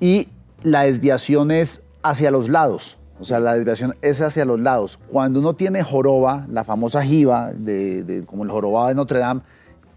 y 0.00 0.28
la 0.64 0.82
desviación 0.82 1.52
es 1.52 1.82
hacia 2.02 2.32
los 2.32 2.48
lados. 2.48 2.98
O 3.20 3.24
sea, 3.24 3.38
la 3.38 3.54
desviación 3.54 3.94
es 4.02 4.20
hacia 4.20 4.44
los 4.44 4.58
lados. 4.58 4.98
Cuando 5.08 5.38
uno 5.38 5.54
tiene 5.54 5.84
joroba, 5.84 6.44
la 6.48 6.64
famosa 6.64 7.04
jiba, 7.04 7.52
de, 7.52 8.24
como 8.26 8.42
el 8.42 8.50
jorobado 8.50 8.88
de 8.88 8.94
Notre 8.94 9.20
Dame, 9.20 9.42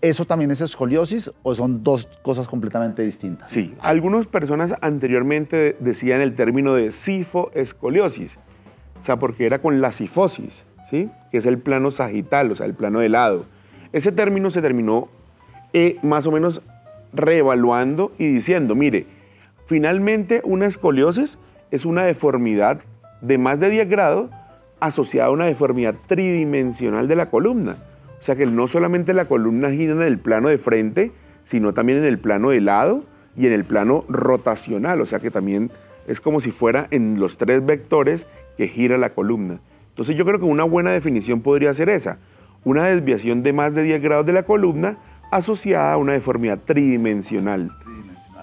¿Eso 0.02 0.26
también 0.26 0.52
es 0.52 0.62
escoliosis 0.62 1.32
o 1.42 1.56
son 1.56 1.84
dos 1.84 2.08
cosas 2.22 2.48
completamente 2.48 3.02
distintas? 3.02 3.50
Sí, 3.50 3.74
algunas 3.80 4.28
personas 4.28 4.76
anteriormente 4.82 5.76
decían 5.80 6.22
el 6.22 6.36
término 6.36 6.76
de 6.76 6.92
sifoescoliosis, 6.92 8.38
o 9.00 9.04
sea, 9.04 9.18
porque 9.18 9.48
era 9.48 9.64
con 9.64 9.82
la 9.82 9.92
sifosis, 9.92 10.66
¿sí? 10.90 11.10
que 11.32 11.38
es 11.38 11.46
el 11.46 11.58
plano 11.58 11.92
sagital, 11.92 12.52
o 12.52 12.56
sea, 12.56 12.66
el 12.66 12.74
plano 12.74 13.00
de 13.00 13.10
lado. 13.10 13.46
Ese 13.94 14.12
término 14.12 14.50
se 14.50 14.62
terminó 14.62 15.10
eh, 15.74 15.98
más 16.02 16.26
o 16.28 16.32
menos 16.32 16.62
reevaluando 17.14 18.12
y 18.18 18.28
diciendo, 18.28 18.76
mire, 18.76 19.06
finalmente 19.68 20.42
una 20.44 20.66
escoliosis 20.66 21.38
es 21.72 21.86
una 21.86 22.04
deformidad 22.04 22.80
de 23.22 23.38
más 23.38 23.60
de 23.60 23.70
10 23.70 23.90
grados 23.90 24.30
asociada 24.80 25.28
a 25.28 25.32
una 25.32 25.46
deformidad 25.46 25.96
tridimensional 26.08 27.08
de 27.08 27.16
la 27.16 27.30
columna. 27.30 27.78
O 28.20 28.24
sea 28.24 28.36
que 28.36 28.46
no 28.46 28.68
solamente 28.68 29.14
la 29.14 29.26
columna 29.26 29.70
gira 29.72 29.94
en 29.94 30.02
el 30.02 30.18
plano 30.18 30.50
de 30.50 30.58
frente, 30.58 31.12
sino 31.44 31.74
también 31.74 32.00
en 32.00 32.06
el 32.06 32.20
plano 32.20 32.50
de 32.50 32.62
lado 32.62 33.04
y 33.36 33.48
en 33.48 33.54
el 33.54 33.66
plano 33.66 34.04
rotacional. 34.10 35.02
O 35.02 35.06
sea 35.06 35.20
que 35.20 35.32
también 35.32 35.72
es 36.08 36.22
como 36.22 36.42
si 36.42 36.52
fuera 36.52 36.88
en 36.92 37.20
los 37.20 37.38
tres 37.38 37.66
vectores 37.66 38.28
que 38.58 38.68
gira 38.68 38.98
la 38.98 39.12
columna. 39.12 39.60
Entonces 39.96 40.18
yo 40.18 40.26
creo 40.26 40.40
que 40.40 40.46
una 40.46 40.66
buena 40.66 40.92
definición 40.92 41.40
podría 41.40 41.74
ser 41.74 41.88
esa. 41.88 42.18
Una 42.66 42.84
desviación 42.84 43.44
de 43.44 43.54
más 43.54 43.74
de 43.74 43.84
10 43.84 44.02
grados 44.02 44.26
de 44.26 44.34
la 44.34 44.44
columna 44.44 44.98
asociada 45.32 45.94
a 45.94 45.98
una 45.98 46.12
deformidad 46.12 46.60
tridimensional, 46.66 47.72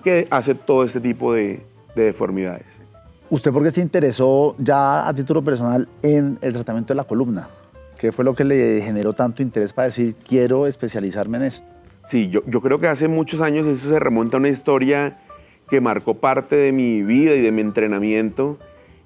que 0.03 0.27
hace 0.31 0.55
todo 0.55 0.83
este 0.83 0.99
tipo 0.99 1.35
de, 1.35 1.61
de 1.95 2.05
deformidades. 2.05 2.65
¿Usted 3.29 3.53
por 3.53 3.63
qué 3.63 3.71
se 3.71 3.83
interesó 3.83 4.57
ya 4.59 5.07
a 5.07 5.13
título 5.13 5.45
personal 5.45 5.87
en 6.03 6.39
el 6.41 6.55
tratamiento 6.55 6.95
de 6.95 6.97
la 6.97 7.05
columna? 7.05 7.49
¿Qué 7.99 8.13
fue 8.13 8.25
lo 8.25 8.35
que 8.35 8.45
le 8.45 8.81
generó 8.81 9.13
tanto 9.13 9.43
interés 9.43 9.75
para 9.75 9.89
decir, 9.89 10.15
quiero 10.27 10.67
especializarme 10.67 11.37
en 11.37 11.45
esto? 11.45 11.67
Sí, 12.07 12.31
yo, 12.31 12.41
yo 12.47 12.63
creo 12.63 12.81
que 12.81 12.89
hace 12.89 13.09
muchos 13.09 13.43
años 13.43 13.67
eso 13.67 13.91
se 13.91 14.01
remonta 14.01 14.39
a 14.39 14.41
una 14.41 14.49
historia 14.49 15.19
que 15.69 15.83
marcó 15.83 16.15
parte 16.15 16.57
de 16.57 16.73
mi 16.73 17.03
vida 17.03 17.35
y 17.35 17.43
de 17.43 17.53
mi 17.53 17.61
entrenamiento 17.61 18.59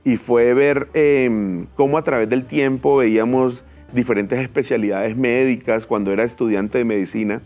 y 0.06 0.18
fue 0.18 0.54
ver 0.54 0.86
em, 0.94 1.66
cómo 1.74 1.98
a 1.98 2.04
través 2.04 2.28
del 2.28 2.44
tiempo 2.44 2.96
veíamos 2.96 3.64
diferentes 3.92 4.38
especialidades 4.38 5.16
médicas 5.16 5.84
cuando 5.84 6.12
era 6.12 6.22
estudiante 6.22 6.78
de 6.78 6.84
medicina 6.84 7.42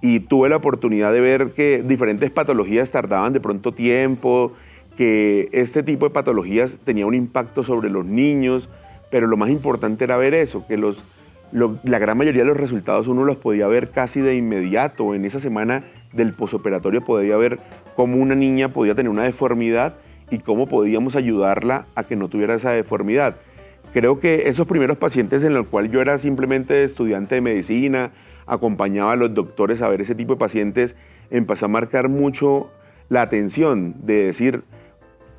y 0.00 0.20
tuve 0.20 0.48
la 0.48 0.56
oportunidad 0.56 1.12
de 1.12 1.20
ver 1.20 1.50
que 1.50 1.84
diferentes 1.86 2.30
patologías 2.30 2.90
tardaban 2.90 3.34
de 3.34 3.40
pronto 3.40 3.72
tiempo, 3.72 4.54
que 4.96 5.50
este 5.52 5.82
tipo 5.82 6.06
de 6.06 6.14
patologías 6.14 6.78
tenía 6.82 7.04
un 7.04 7.14
impacto 7.14 7.62
sobre 7.62 7.90
los 7.90 8.06
niños, 8.06 8.70
pero 9.10 9.26
lo 9.26 9.36
más 9.36 9.50
importante 9.50 10.04
era 10.04 10.16
ver 10.16 10.32
eso, 10.32 10.66
que 10.66 10.78
los, 10.78 11.04
la 11.52 11.98
gran 11.98 12.16
mayoría 12.16 12.40
de 12.40 12.48
los 12.48 12.56
resultados 12.56 13.06
uno 13.06 13.24
los 13.24 13.36
podía 13.36 13.68
ver 13.68 13.90
casi 13.90 14.22
de 14.22 14.34
inmediato. 14.34 15.14
En 15.14 15.26
esa 15.26 15.40
semana 15.40 15.84
del 16.14 16.32
posoperatorio 16.32 17.04
podía 17.04 17.36
ver 17.36 17.58
cómo 17.96 18.16
una 18.16 18.34
niña 18.34 18.72
podía 18.72 18.94
tener 18.94 19.10
una 19.10 19.24
deformidad 19.24 19.96
y 20.32 20.38
cómo 20.38 20.66
podíamos 20.66 21.14
ayudarla 21.14 21.86
a 21.94 22.04
que 22.04 22.16
no 22.16 22.28
tuviera 22.28 22.54
esa 22.54 22.70
deformidad. 22.70 23.36
Creo 23.92 24.18
que 24.18 24.48
esos 24.48 24.66
primeros 24.66 24.96
pacientes 24.96 25.44
en 25.44 25.52
los 25.52 25.66
cuales 25.66 25.92
yo 25.92 26.00
era 26.00 26.16
simplemente 26.16 26.82
estudiante 26.82 27.34
de 27.34 27.40
medicina, 27.42 28.12
acompañaba 28.46 29.12
a 29.12 29.16
los 29.16 29.34
doctores 29.34 29.82
a 29.82 29.88
ver 29.88 30.00
ese 30.00 30.14
tipo 30.14 30.32
de 30.32 30.38
pacientes, 30.38 30.96
empezó 31.30 31.66
a 31.66 31.68
marcar 31.68 32.08
mucho 32.08 32.70
la 33.10 33.20
atención 33.20 33.94
de 34.02 34.24
decir 34.24 34.62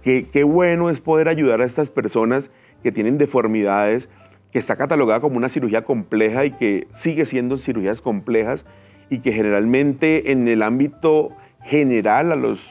que 0.03 0.27
qué 0.29 0.43
bueno 0.43 0.91
es 0.91 1.01
poder 1.01 1.27
ayudar 1.27 1.61
a 1.61 1.65
estas 1.65 1.89
personas 1.89 2.51
que 2.83 2.91
tienen 2.91 3.17
deformidades, 3.17 4.09
que 4.51 4.59
está 4.59 4.75
catalogada 4.75 5.21
como 5.21 5.37
una 5.37 5.49
cirugía 5.49 5.83
compleja 5.83 6.45
y 6.45 6.51
que 6.51 6.87
sigue 6.91 7.25
siendo 7.25 7.57
cirugías 7.57 8.01
complejas 8.01 8.67
y 9.09 9.19
que 9.19 9.31
generalmente 9.31 10.31
en 10.31 10.47
el 10.47 10.61
ámbito 10.61 11.29
general 11.63 12.31
a 12.31 12.35
los, 12.35 12.69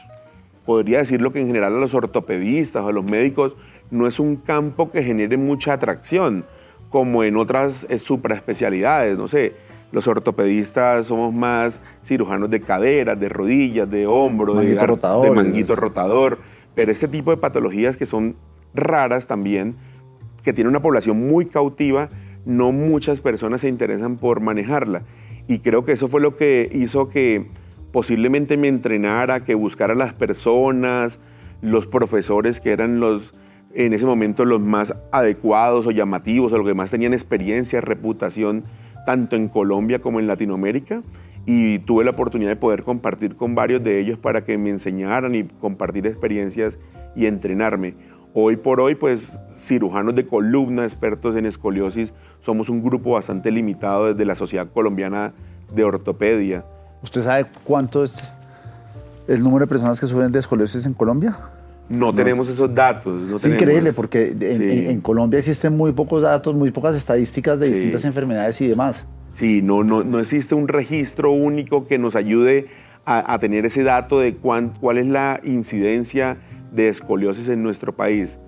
podría 0.65 0.99
decirlo 0.99 1.33
que 1.33 1.41
en 1.41 1.47
general 1.47 1.75
a 1.75 1.79
los 1.79 1.95
ortopedistas 1.95 2.85
o 2.85 2.89
a 2.89 2.93
los 2.93 3.05
médicos, 3.05 3.57
no 3.91 4.07
es 4.07 4.19
un 4.21 4.37
campo 4.37 4.91
que 4.91 5.03
genere 5.03 5.37
mucha 5.37 5.73
atracción, 5.73 6.45
como 6.91 7.25
en 7.25 7.37
otras 7.37 7.87
eh, 7.89 7.99
supraespecialidades, 7.99 9.19
no 9.19 9.29
sé, 9.29 9.55
los 9.93 10.07
ortopedistas 10.09 11.07
somos 11.07 11.33
más 11.33 11.83
cirujanos 12.03 12.49
de 12.51 12.61
caderas, 12.61 13.21
de 13.21 13.29
rodillas, 13.29 13.91
de 13.91 14.07
hombro, 14.07 14.55
de, 14.55 14.75
de 14.75 15.31
manguito 15.31 15.77
rotador, 15.77 16.39
pero 16.75 16.91
este 16.91 17.09
tipo 17.09 17.31
de 17.31 17.37
patologías 17.37 17.97
que 17.97 18.07
son 18.07 18.37
raras 18.75 19.27
también, 19.27 19.77
que 20.43 20.53
tiene 20.53 20.71
una 20.71 20.81
población 20.81 21.29
muy 21.29 21.47
cautiva, 21.47 22.09
no 22.47 22.73
muchas 22.73 23.21
personas 23.21 23.61
se 23.61 23.69
interesan 23.69 24.17
por 24.17 24.41
manejarla. 24.41 25.03
Y 25.47 25.59
creo 25.59 25.85
que 25.85 25.93
eso 25.93 26.09
fue 26.09 26.21
lo 26.21 26.37
que 26.37 26.71
hizo 26.73 27.09
que 27.09 27.47
posiblemente 27.93 28.57
me 28.57 28.69
entrenara, 28.69 29.45
que 29.45 29.55
buscara 29.55 29.95
las 29.95 30.15
personas, 30.15 31.21
los 31.61 31.87
profesores 31.87 32.61
que 32.61 32.73
eran 32.73 32.99
los 33.01 33.35
en 33.75 33.93
ese 33.93 34.07
momento 34.07 34.45
los 34.45 34.61
más 34.61 34.95
adecuados 35.13 35.87
o 35.87 35.91
llamativos 35.91 36.53
o 36.53 36.59
los 36.59 36.67
que 36.67 36.75
más 36.75 36.91
tenían 36.91 37.15
experiencia, 37.15 37.81
reputación, 37.81 38.65
tanto 39.07 39.37
en 39.37 39.49
Colombia 39.49 40.01
como 40.01 40.21
en 40.21 40.27
Latinoamérica. 40.27 41.03
Y 41.45 41.81
tuve 41.81 42.05
la 42.05 42.13
oportunidad 42.13 42.51
de 42.51 42.57
poder 42.57 42.85
compartir 42.85 43.35
con 43.35 43.55
varios 43.55 43.83
de 43.83 43.99
ellos 43.99 44.19
para 44.19 44.45
que 44.45 44.57
me 44.59 44.71
enseñaran 44.71 45.35
y 45.35 45.45
compartir 45.45 46.07
experiencias 46.07 46.79
y 47.17 47.27
entrenarme. 47.27 47.95
Hoy 48.33 48.57
por 48.57 48.81
hoy, 48.81 48.95
pues 48.95 49.41
cirujanos 49.51 50.15
de 50.15 50.25
columna, 50.25 50.85
expertos 50.85 51.35
en 51.35 51.47
escoliosis, 51.47 52.15
somos 52.41 52.69
un 52.69 52.83
grupo 52.83 53.13
bastante 53.13 53.51
limitado 53.51 54.07
desde 54.07 54.25
la 54.25 54.37
Sociedad 54.37 54.69
Colombiana 54.73 55.35
de 55.75 55.83
Ortopedia. 55.83 56.65
¿Usted 57.03 57.23
sabe 57.23 57.47
cuánto 57.65 58.05
es 58.05 58.35
el 59.29 59.43
número 59.43 59.65
de 59.65 59.69
personas 59.69 59.99
que 60.01 60.07
sufren 60.07 60.33
de 60.33 60.39
escoliosis 60.39 60.87
en 60.87 60.95
Colombia? 60.95 61.37
No, 61.89 62.15
tenemos 62.15 62.49
esos 62.49 62.75
datos. 62.75 63.45
es 63.45 63.45
increíble 63.45 63.93
porque 63.93 64.35
en, 64.41 65.01
Colombia 65.01 65.39
existen 65.39 65.77
muy 65.77 65.93
pocos 65.93 66.23
datos, 66.23 66.55
muy 66.55 66.71
pocas 66.71 66.97
estadísticas 66.97 67.59
de 67.59 67.69
distintas 67.69 68.05
enfermedades 68.05 68.61
y 68.61 68.69
demás. 68.69 69.07
Sí, 69.33 69.61
no, 69.63 69.83
no, 69.83 70.03
no 70.05 70.19
existe 70.19 70.55
un 70.55 70.69
registro 70.69 71.33
único 71.33 71.87
que 71.87 71.99
nos 71.99 72.17
ayude 72.17 72.69
a, 73.05 73.39
tener 73.41 73.67
ese 73.67 73.83
dato 73.83 74.21
de 74.21 74.37
cuál 74.37 74.99
es 74.99 75.07
la 75.07 75.41
incidencia 75.43 76.37
de 76.71 76.89
escoliosis 76.89 77.49
en 77.49 77.63
nuestro 77.63 77.95
país. 77.95 78.39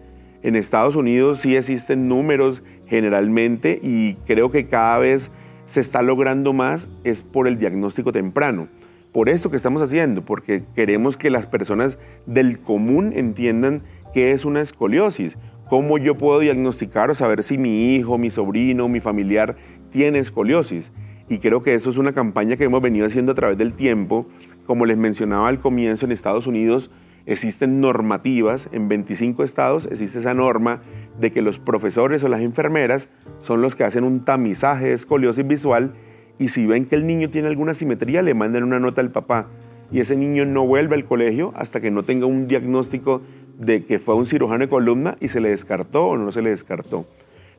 En 0.42 0.56
Estados 0.56 0.94
Unidos 0.94 1.38
sí 1.38 1.56
existen 1.56 2.08
números 2.08 2.62
generalmente 2.86 3.80
y 3.82 4.14
creo 4.26 4.50
que 4.50 4.66
cada 4.66 4.98
vez 4.98 5.30
se 5.66 5.80
está 5.80 6.02
logrando 6.02 6.52
más 6.52 6.88
es 7.04 7.22
por 7.22 7.48
el 7.48 7.58
diagnóstico 7.58 8.12
temprano 8.12 8.68
por 9.14 9.28
esto 9.28 9.48
que 9.48 9.56
estamos 9.56 9.80
haciendo, 9.80 10.22
porque 10.22 10.64
queremos 10.74 11.16
que 11.16 11.30
las 11.30 11.46
personas 11.46 11.98
del 12.26 12.58
común 12.58 13.12
entiendan 13.14 13.82
qué 14.12 14.32
es 14.32 14.44
una 14.44 14.60
escoliosis, 14.60 15.38
cómo 15.70 15.98
yo 15.98 16.16
puedo 16.16 16.40
diagnosticar 16.40 17.10
o 17.10 17.14
saber 17.14 17.44
si 17.44 17.56
mi 17.56 17.94
hijo, 17.94 18.18
mi 18.18 18.30
sobrino, 18.30 18.88
mi 18.88 18.98
familiar 18.98 19.54
tiene 19.92 20.18
escoliosis. 20.18 20.90
Y 21.28 21.38
creo 21.38 21.62
que 21.62 21.74
eso 21.74 21.90
es 21.90 21.96
una 21.96 22.12
campaña 22.12 22.56
que 22.56 22.64
hemos 22.64 22.82
venido 22.82 23.06
haciendo 23.06 23.30
a 23.30 23.34
través 23.36 23.56
del 23.56 23.74
tiempo. 23.74 24.26
Como 24.66 24.84
les 24.84 24.96
mencionaba 24.96 25.46
al 25.46 25.60
comienzo, 25.60 26.06
en 26.06 26.10
Estados 26.10 26.48
Unidos 26.48 26.90
existen 27.26 27.80
normativas, 27.80 28.68
en 28.72 28.88
25 28.88 29.44
estados 29.44 29.86
existe 29.90 30.18
esa 30.18 30.34
norma 30.34 30.80
de 31.18 31.32
que 31.32 31.42
los 31.42 31.58
profesores 31.58 32.22
o 32.24 32.28
las 32.28 32.40
enfermeras 32.40 33.08
son 33.40 33.62
los 33.62 33.76
que 33.76 33.84
hacen 33.84 34.04
un 34.04 34.24
tamizaje 34.24 34.86
de 34.86 34.92
escoliosis 34.92 35.46
visual 35.46 35.94
y 36.38 36.48
si 36.48 36.66
ven 36.66 36.86
que 36.86 36.96
el 36.96 37.06
niño 37.06 37.30
tiene 37.30 37.48
alguna 37.48 37.74
simetría, 37.74 38.22
le 38.22 38.34
mandan 38.34 38.64
una 38.64 38.80
nota 38.80 39.00
al 39.00 39.10
papá 39.10 39.46
y 39.90 40.00
ese 40.00 40.16
niño 40.16 40.44
no 40.44 40.66
vuelve 40.66 40.96
al 40.96 41.04
colegio 41.04 41.52
hasta 41.56 41.80
que 41.80 41.90
no 41.90 42.02
tenga 42.02 42.26
un 42.26 42.48
diagnóstico 42.48 43.22
de 43.58 43.84
que 43.84 43.98
fue 43.98 44.16
un 44.16 44.26
cirujano 44.26 44.64
de 44.64 44.68
columna 44.68 45.16
y 45.20 45.28
se 45.28 45.40
le 45.40 45.50
descartó 45.50 46.08
o 46.08 46.16
no 46.16 46.32
se 46.32 46.42
le 46.42 46.50
descartó. 46.50 47.06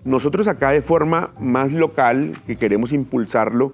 Nosotros 0.04 0.48
acá 0.48 0.72
de 0.72 0.82
forma 0.82 1.32
más 1.40 1.72
local, 1.72 2.38
que 2.46 2.58
queremos 2.58 2.94
impulsarlo, 2.94 3.74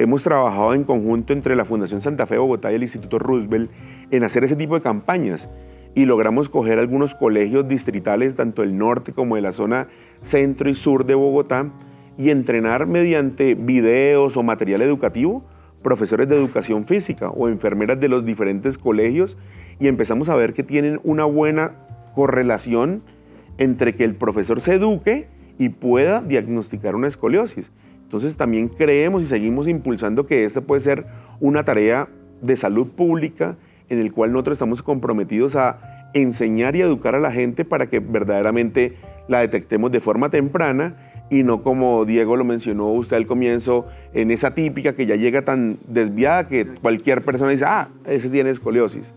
hemos 0.00 0.22
trabajado 0.22 0.72
en 0.72 0.84
conjunto 0.84 1.34
entre 1.34 1.54
la 1.54 1.66
Fundación 1.66 2.00
Santa 2.00 2.24
Fe 2.24 2.38
Bogotá 2.38 2.72
y 2.72 2.76
el 2.76 2.82
Instituto 2.82 3.18
Roosevelt 3.18 3.70
en 4.10 4.24
hacer 4.24 4.44
ese 4.44 4.56
tipo 4.56 4.74
de 4.74 4.80
campañas 4.80 5.50
y 5.94 6.06
logramos 6.06 6.48
coger 6.48 6.78
algunos 6.78 7.14
colegios 7.14 7.68
distritales, 7.68 8.34
tanto 8.34 8.62
del 8.62 8.78
norte 8.78 9.12
como 9.12 9.36
de 9.36 9.42
la 9.42 9.52
zona 9.52 9.88
centro 10.22 10.70
y 10.70 10.74
sur 10.74 11.04
de 11.04 11.14
Bogotá, 11.14 11.70
y 12.16 12.30
entrenar 12.30 12.86
mediante 12.86 13.54
videos 13.54 14.36
o 14.36 14.42
material 14.42 14.82
educativo 14.82 15.44
profesores 15.82 16.28
de 16.28 16.36
educación 16.36 16.86
física 16.86 17.30
o 17.30 17.48
enfermeras 17.48 18.00
de 18.00 18.08
los 18.08 18.24
diferentes 18.24 18.78
colegios 18.78 19.36
y 19.78 19.88
empezamos 19.88 20.28
a 20.28 20.34
ver 20.34 20.52
que 20.52 20.62
tienen 20.62 21.00
una 21.04 21.24
buena 21.24 21.72
correlación 22.14 23.02
entre 23.58 23.94
que 23.94 24.04
el 24.04 24.14
profesor 24.14 24.60
se 24.60 24.74
eduque 24.74 25.28
y 25.58 25.70
pueda 25.70 26.20
diagnosticar 26.20 26.94
una 26.94 27.08
escoliosis. 27.08 27.72
Entonces 28.10 28.36
también 28.36 28.66
creemos 28.66 29.22
y 29.22 29.28
seguimos 29.28 29.68
impulsando 29.68 30.26
que 30.26 30.42
esta 30.42 30.62
puede 30.62 30.80
ser 30.80 31.06
una 31.38 31.62
tarea 31.62 32.08
de 32.42 32.56
salud 32.56 32.88
pública 32.88 33.54
en 33.88 34.00
el 34.00 34.12
cual 34.12 34.32
nosotros 34.32 34.56
estamos 34.56 34.82
comprometidos 34.82 35.54
a 35.54 36.08
enseñar 36.12 36.74
y 36.74 36.80
educar 36.80 37.14
a 37.14 37.20
la 37.20 37.30
gente 37.30 37.64
para 37.64 37.88
que 37.88 38.00
verdaderamente 38.00 38.96
la 39.28 39.38
detectemos 39.38 39.92
de 39.92 40.00
forma 40.00 40.28
temprana 40.28 40.96
y 41.30 41.44
no 41.44 41.62
como 41.62 42.04
Diego 42.04 42.34
lo 42.34 42.42
mencionó 42.42 42.88
usted 42.88 43.16
al 43.16 43.28
comienzo, 43.28 43.86
en 44.12 44.32
esa 44.32 44.54
típica 44.54 44.94
que 44.94 45.06
ya 45.06 45.14
llega 45.14 45.44
tan 45.44 45.78
desviada 45.86 46.48
que 46.48 46.66
cualquier 46.66 47.24
persona 47.24 47.52
dice, 47.52 47.64
ah, 47.64 47.90
ese 48.06 48.28
tiene 48.28 48.50
escoliosis. 48.50 49.14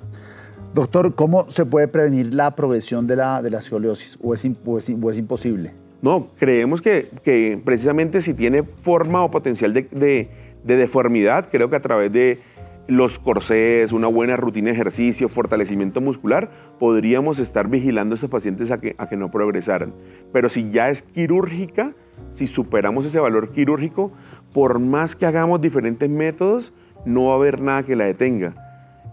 Doctor, 0.75 1.15
¿cómo 1.15 1.49
se 1.49 1.65
puede 1.65 1.87
prevenir 1.87 2.31
la 2.31 2.55
progresión 2.55 3.07
de 3.07 3.15
la, 3.15 3.41
de 3.41 3.49
la 3.49 3.57
escoliosis 3.57 4.19
o 4.21 4.35
es, 4.35 4.45
es, 4.45 4.89
imposible? 5.17 5.73
No, 6.03 6.27
creemos 6.37 6.81
que, 6.81 7.07
que, 7.23 7.57
precisamente 7.63 8.21
si 8.21 8.33
tiene 8.33 8.63
forma 8.63 9.23
o 9.23 9.31
potencial 9.31 9.73
de, 9.73 9.83
de, 9.83 10.27
de 10.65 10.75
deformidad, 10.75 11.47
creo 11.49 11.69
que 11.69 11.77
a 11.77 11.81
través 11.81 12.11
de 12.11 12.39
los 12.87 13.19
corsés, 13.19 13.93
una 13.93 14.07
buena 14.07 14.35
rutina 14.35 14.65
de 14.65 14.73
ejercicio, 14.73 15.29
fortalecimiento 15.29 16.01
muscular, 16.01 16.51
podríamos 16.77 17.39
estar 17.39 17.69
vigilando 17.69 18.13
a 18.13 18.15
estos 18.15 18.29
pacientes 18.29 18.69
a 18.71 18.79
que, 18.79 18.95
a 18.97 19.07
que 19.07 19.15
no 19.15 19.31
progresaran. 19.31 19.93
Pero 20.33 20.49
si 20.49 20.69
ya 20.71 20.89
es 20.89 21.03
quirúrgica, 21.03 21.95
si 22.27 22.47
superamos 22.47 23.05
ese 23.05 23.21
valor 23.21 23.53
quirúrgico, 23.53 24.11
por 24.53 24.79
más 24.79 25.15
que 25.15 25.25
hagamos 25.25 25.61
diferentes 25.61 26.09
métodos, 26.09 26.73
no 27.05 27.27
va 27.27 27.31
a 27.31 27.35
haber 27.37 27.61
nada 27.61 27.83
que 27.83 27.95
la 27.95 28.03
detenga. 28.03 28.55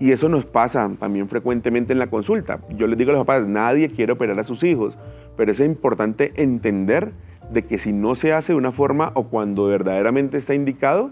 Y 0.01 0.13
eso 0.13 0.29
nos 0.29 0.47
pasa 0.47 0.91
también 0.99 1.29
frecuentemente 1.29 1.93
en 1.93 1.99
la 1.99 2.09
consulta. 2.09 2.59
Yo 2.71 2.87
les 2.87 2.99
digo 2.99 3.11
a 3.11 3.15
los 3.15 3.27
papás, 3.27 3.49
nadie 3.49 3.91
quiere 3.91 4.15
operar 4.15 4.41
a 4.41 4.45
sus 4.45 4.65
hijos, 4.65 4.99
pero 5.37 5.53
es 5.53 5.61
importante 5.61 6.33
entender 6.37 7.13
de 7.51 7.65
que 7.65 7.79
si 7.79 7.93
no 7.93 8.15
se 8.15 8.33
hace 8.33 8.53
de 8.53 8.59
una 8.59 8.73
forma 8.73 9.13
o 9.15 9.25
cuando 9.25 9.67
verdaderamente 9.67 10.37
está 10.37 10.55
indicado, 10.55 11.11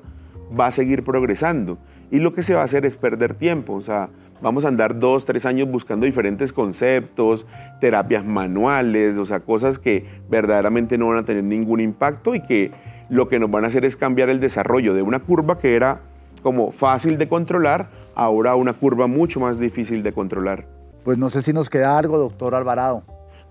va 0.58 0.66
a 0.66 0.70
seguir 0.70 1.04
progresando. 1.04 1.78
Y 2.10 2.20
lo 2.20 2.32
que 2.32 2.42
se 2.42 2.54
va 2.54 2.62
a 2.62 2.64
hacer 2.64 2.86
es 2.86 2.96
perder 2.96 3.34
tiempo. 3.34 3.74
O 3.74 3.82
sea, 3.82 4.08
vamos 4.40 4.64
a 4.64 4.68
andar 4.68 4.98
dos, 4.98 5.24
tres 5.24 5.44
años 5.46 5.70
buscando 5.70 6.06
diferentes 6.06 6.52
conceptos, 6.52 7.46
terapias 7.80 8.24
manuales, 8.24 9.18
o 9.18 9.24
sea, 9.24 9.40
cosas 9.40 9.78
que 9.78 10.06
verdaderamente 10.30 10.96
no 10.96 11.08
van 11.08 11.18
a 11.18 11.24
tener 11.24 11.44
ningún 11.44 11.80
impacto 11.80 12.34
y 12.34 12.40
que 12.40 12.72
lo 13.08 13.28
que 13.28 13.38
nos 13.38 13.50
van 13.50 13.64
a 13.64 13.68
hacer 13.68 13.84
es 13.84 13.96
cambiar 13.96 14.28
el 14.28 14.40
desarrollo 14.40 14.94
de 14.94 15.02
una 15.02 15.20
curva 15.20 15.58
que 15.58 15.74
era 15.74 16.00
como 16.42 16.70
fácil 16.70 17.18
de 17.18 17.28
controlar, 17.28 17.90
ahora 18.14 18.54
una 18.54 18.72
curva 18.72 19.06
mucho 19.06 19.40
más 19.40 19.58
difícil 19.58 20.02
de 20.02 20.12
controlar. 20.12 20.66
Pues 21.04 21.18
no 21.18 21.28
sé 21.28 21.40
si 21.42 21.52
nos 21.52 21.68
queda 21.68 21.98
algo, 21.98 22.16
doctor 22.18 22.54
Alvarado. 22.54 23.02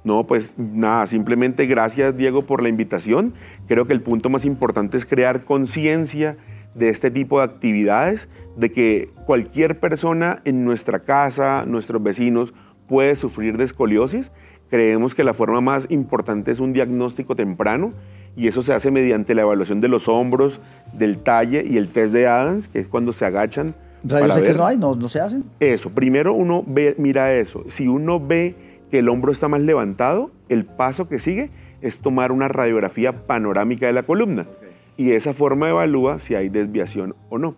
No, 0.08 0.26
pues 0.26 0.56
nada, 0.58 1.06
simplemente 1.06 1.66
gracias 1.66 2.16
Diego 2.16 2.46
por 2.46 2.64
la 2.64 2.70
invitación. 2.70 3.34
Creo 3.68 3.88
que 3.88 3.94
el 3.94 4.02
punto 4.02 4.30
más 4.30 4.46
importante 4.46 4.96
es 4.96 5.06
crear 5.06 5.44
conciencia 5.44 6.38
de 6.76 6.88
este 6.88 7.12
tipo 7.12 7.40
de 7.40 7.44
actividades, 7.44 8.30
de 8.56 8.72
que 8.72 9.10
cualquier 9.26 9.82
persona 9.82 10.40
en 10.46 10.64
nuestra 10.64 11.00
casa, 11.00 11.66
nuestros 11.68 12.02
vecinos, 12.02 12.54
puede 12.88 13.18
sufrir 13.18 13.58
de 13.58 13.66
escoliosis. 13.66 14.32
Creemos 14.70 15.14
que 15.14 15.26
la 15.26 15.34
forma 15.34 15.60
más 15.60 15.92
importante 15.92 16.52
es 16.52 16.62
un 16.62 16.72
diagnóstico 16.72 17.36
temprano 17.36 17.92
y 18.38 18.48
eso 18.48 18.62
se 18.62 18.74
hace 18.74 18.92
mediante 18.92 19.36
la 19.36 19.42
evaluación 19.42 19.82
de 19.82 19.90
los 19.90 20.08
hombros, 20.08 20.62
del 20.94 21.18
talle 21.18 21.66
y 21.68 21.76
el 21.76 21.90
test 21.90 22.14
de 22.14 22.28
Adams, 22.28 22.70
que 22.70 22.80
es 22.80 22.88
cuando 22.88 23.12
se 23.12 23.26
agachan. 23.26 23.76
¿Rayos 24.06 24.38
X 24.38 24.56
no 24.56 24.66
hay? 24.66 24.78
¿No, 24.78 24.96
¿No 24.96 25.10
se 25.10 25.20
hacen? 25.20 25.44
Eso, 25.60 25.90
primero 25.90 26.34
uno 26.34 26.64
ve, 26.66 26.96
mira 26.98 27.34
eso. 27.34 27.66
Si 27.68 27.90
uno 27.90 28.26
ve 28.26 28.67
que 28.92 29.00
el 29.00 29.10
hombro 29.10 29.32
está 29.32 29.48
más 29.48 29.62
levantado, 29.62 30.32
el 30.50 30.66
paso 30.66 31.08
que 31.08 31.20
sigue 31.20 31.50
es 31.82 32.00
tomar 32.00 32.32
una 32.32 32.48
radiografía 32.48 33.14
panorámica 33.14 33.86
de 33.86 33.94
la 33.94 34.04
columna. 34.04 34.48
Y 34.96 35.06
de 35.06 35.16
esa 35.16 35.34
forma 35.34 35.70
evalúa 35.70 36.20
si 36.20 36.36
hay 36.36 36.50
desviación 36.50 37.16
o 37.30 37.38
no. 37.38 37.56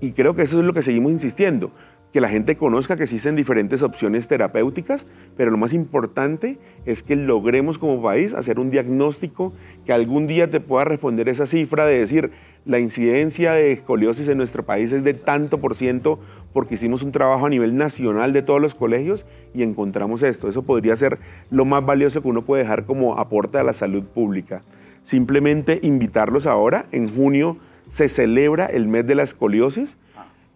Y 0.00 0.12
creo 0.12 0.34
que 0.34 0.42
eso 0.42 0.58
es 0.58 0.64
lo 0.64 0.72
que 0.72 0.82
seguimos 0.82 1.12
insistiendo, 1.12 1.70
que 2.12 2.20
la 2.20 2.28
gente 2.28 2.56
conozca 2.56 2.96
que 2.96 3.04
existen 3.04 3.36
diferentes 3.36 3.82
opciones 3.82 4.26
terapéuticas, 4.26 5.06
pero 5.36 5.50
lo 5.50 5.56
más 5.56 5.72
importante 5.72 6.58
es 6.84 7.02
que 7.02 7.16
logremos 7.16 7.78
como 7.78 8.02
país 8.02 8.34
hacer 8.34 8.58
un 8.58 8.70
diagnóstico 8.70 9.52
que 9.86 9.92
algún 9.92 10.26
día 10.26 10.50
te 10.50 10.60
pueda 10.60 10.84
responder 10.84 11.28
esa 11.28 11.46
cifra 11.46 11.86
de 11.86 11.98
decir, 11.98 12.32
la 12.64 12.78
incidencia 12.78 13.52
de 13.52 13.72
escoliosis 13.72 14.28
en 14.28 14.36
nuestro 14.38 14.64
país 14.64 14.92
es 14.92 15.02
de 15.02 15.14
tanto 15.14 15.58
por 15.60 15.74
ciento 15.74 16.20
porque 16.52 16.74
hicimos 16.74 17.02
un 17.02 17.12
trabajo 17.12 17.46
a 17.46 17.50
nivel 17.50 17.76
nacional 17.76 18.32
de 18.32 18.42
todos 18.42 18.60
los 18.60 18.74
colegios 18.74 19.24
y 19.54 19.62
encontramos 19.62 20.22
esto. 20.22 20.48
Eso 20.48 20.62
podría 20.62 20.96
ser 20.96 21.18
lo 21.50 21.64
más 21.64 21.84
valioso 21.84 22.20
que 22.20 22.28
uno 22.28 22.42
puede 22.42 22.64
dejar 22.64 22.84
como 22.84 23.18
aporte 23.18 23.58
a 23.58 23.64
la 23.64 23.72
salud 23.72 24.02
pública. 24.02 24.62
Simplemente 25.02 25.78
invitarlos 25.82 26.46
ahora. 26.46 26.86
En 26.92 27.14
junio 27.14 27.56
se 27.88 28.08
celebra 28.08 28.66
el 28.66 28.88
mes 28.88 29.06
de 29.06 29.14
la 29.14 29.22
escoliosis. 29.22 29.96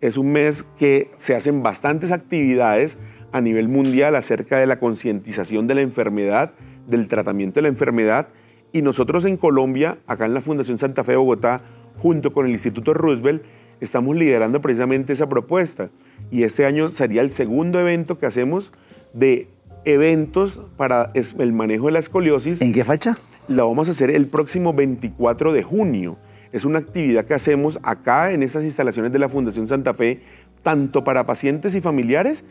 Es 0.05 0.19
un 0.19 0.33
mes 0.33 0.67
que 0.79 1.11
se 1.17 1.35
hacen 1.35 1.63
bastantes 1.63 2.13
actividades 2.13 2.99
a 3.33 3.41
nivel 3.41 3.69
mundial 3.69 4.17
acerca 4.17 4.59
de 4.59 4.67
la 4.67 4.79
concientización 4.79 5.67
de 5.67 5.77
la 5.77 5.81
enfermedad, 5.81 6.53
del 6.87 7.09
tratamiento 7.09 7.55
de 7.55 7.63
la 7.63 7.69
enfermedad. 7.69 8.29
Y 8.71 8.83
nosotros 8.83 9.25
en 9.25 9.39
Colombia, 9.39 9.97
acá 10.07 10.27
en 10.27 10.35
la 10.35 10.43
Fundación 10.43 10.77
Santa 10.77 11.05
Fe 11.05 11.13
de 11.13 11.17
Bogotá, 11.17 11.63
junto 11.97 12.35
con 12.35 12.45
el 12.45 12.53
Instituto 12.53 12.93
Roosevelt, 12.93 13.45
estamos 13.81 14.15
liderando 14.15 14.61
precisamente 14.61 15.15
esa 15.15 15.27
propuesta. 15.27 15.89
Y 16.31 16.43
este 16.43 16.67
año 16.67 16.91
sería 16.91 17.23
el 17.23 17.33
segundo 17.33 17.81
evento 17.81 18.19
que 18.19 18.27
hacemos 18.27 18.73
de 19.15 19.49
eventos 19.87 20.61
para 20.77 21.13
el 21.15 21.53
manejo 21.55 21.87
de 21.87 21.93
la 21.93 22.01
escoliosis. 22.01 22.61
¿En 22.61 22.75
qué 22.75 22.85
fecha? 22.85 23.17
la 23.49 23.65
vamos 23.65 23.89
a 23.89 23.93
hacer 23.93 24.11
el 24.11 24.27
próximo 24.27 24.73
24 24.73 25.53
de 25.53 25.63
junio. 25.63 26.17
Es 26.55 26.65
una 26.65 26.79
actividad 26.79 27.25
que 27.25 27.35
hacemos 27.35 27.81
acá 27.83 28.31
en 28.31 28.45
estas 28.45 28.63
instalaciones 28.63 29.11
de 29.13 29.19
la 29.19 29.29
Fundación 29.29 29.67
Santa 29.67 29.93
Fe, 29.93 30.21
tanto 30.63 31.03
para 31.03 31.27
pacientes 31.27 31.75
y 31.75 31.81
familiares 31.81 32.45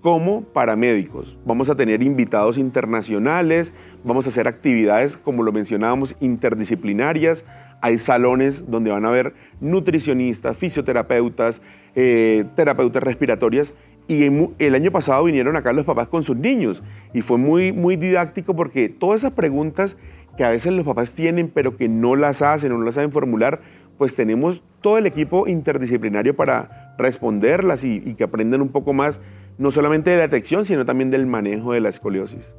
como 0.00 0.40
para 0.42 0.74
médicos. 0.74 1.36
Vamos 1.44 1.68
a 1.68 1.74
tener 1.74 2.02
invitados 2.02 2.56
internacionales, 2.56 3.74
vamos 4.04 4.24
a 4.24 4.30
hacer 4.30 4.48
actividades, 4.48 5.18
como 5.18 5.42
lo 5.42 5.52
mencionábamos, 5.52 6.16
interdisciplinarias. 6.20 7.44
Hay 7.82 7.98
salones 7.98 8.70
donde 8.70 8.90
van 8.90 9.04
a 9.04 9.10
haber 9.10 9.34
nutricionistas, 9.60 10.56
fisioterapeutas, 10.56 11.60
eh, 11.94 12.46
terapeutas 12.56 13.02
respiratorias. 13.02 13.74
Y 14.08 14.24
el 14.58 14.74
año 14.74 14.90
pasado 14.90 15.24
vinieron 15.24 15.56
acá 15.56 15.72
los 15.72 15.86
papás 15.86 16.08
con 16.08 16.24
sus 16.24 16.36
niños 16.36 16.82
y 17.14 17.22
fue 17.22 17.38
muy, 17.38 17.72
muy 17.72 17.96
didáctico 17.96 18.54
porque 18.54 18.88
todas 18.88 19.20
esas 19.20 19.32
preguntas 19.32 19.96
que 20.36 20.44
a 20.44 20.50
veces 20.50 20.72
los 20.72 20.84
papás 20.84 21.12
tienen 21.12 21.50
pero 21.52 21.76
que 21.76 21.88
no 21.88 22.16
las 22.16 22.42
hacen 22.42 22.72
o 22.72 22.78
no 22.78 22.84
las 22.84 22.94
saben 22.94 23.12
formular, 23.12 23.60
pues 23.98 24.16
tenemos 24.16 24.62
todo 24.80 24.98
el 24.98 25.06
equipo 25.06 25.46
interdisciplinario 25.46 26.34
para 26.34 26.94
responderlas 26.98 27.84
y, 27.84 28.14
que 28.14 28.24
aprendan 28.24 28.60
un 28.60 28.68
poco 28.68 28.92
más, 28.92 29.20
no 29.58 29.70
solamente 29.70 30.10
de 30.10 30.16
la 30.16 30.22
detección, 30.22 30.64
sino 30.64 30.84
también 30.84 31.10
del 31.10 31.26
manejo 31.26 31.72
de 31.72 31.80
la 31.80 31.88
escoliosis. 31.88 32.54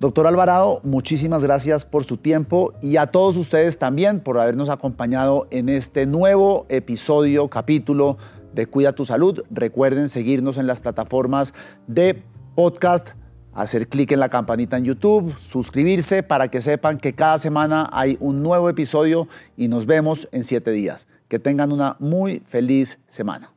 Doctor 0.00 0.28
Alvarado, 0.28 0.80
muchísimas 0.84 1.42
gracias 1.42 1.84
por 1.84 2.04
su 2.04 2.18
tiempo 2.18 2.72
y 2.80 2.98
a 2.98 3.08
todos 3.08 3.36
ustedes 3.36 3.78
también 3.78 4.20
por 4.20 4.38
habernos 4.38 4.68
acompañado 4.68 5.48
en 5.50 5.68
este 5.68 6.06
nuevo 6.06 6.66
episodio, 6.68 7.48
capítulo 7.48 8.16
de 8.52 8.66
Cuida 8.66 8.92
tu 8.92 9.04
Salud. 9.04 9.42
Recuerden 9.50 10.08
seguirnos 10.08 10.56
en 10.56 10.66
las 10.66 10.80
plataformas 10.80 11.54
de 11.86 12.22
podcast 12.54 13.08
hacer 13.58 13.88
clic 13.88 14.12
en 14.12 14.20
la 14.20 14.28
campanita 14.28 14.76
en 14.76 14.84
YouTube, 14.84 15.34
suscribirse 15.38 16.22
para 16.22 16.48
que 16.48 16.60
sepan 16.60 16.98
que 16.98 17.14
cada 17.14 17.38
semana 17.38 17.88
hay 17.92 18.16
un 18.20 18.42
nuevo 18.42 18.68
episodio 18.68 19.26
y 19.56 19.68
nos 19.68 19.86
vemos 19.86 20.28
en 20.32 20.44
siete 20.44 20.70
días. 20.70 21.08
Que 21.28 21.38
tengan 21.38 21.72
una 21.72 21.96
muy 21.98 22.40
feliz 22.46 22.98
semana. 23.08 23.52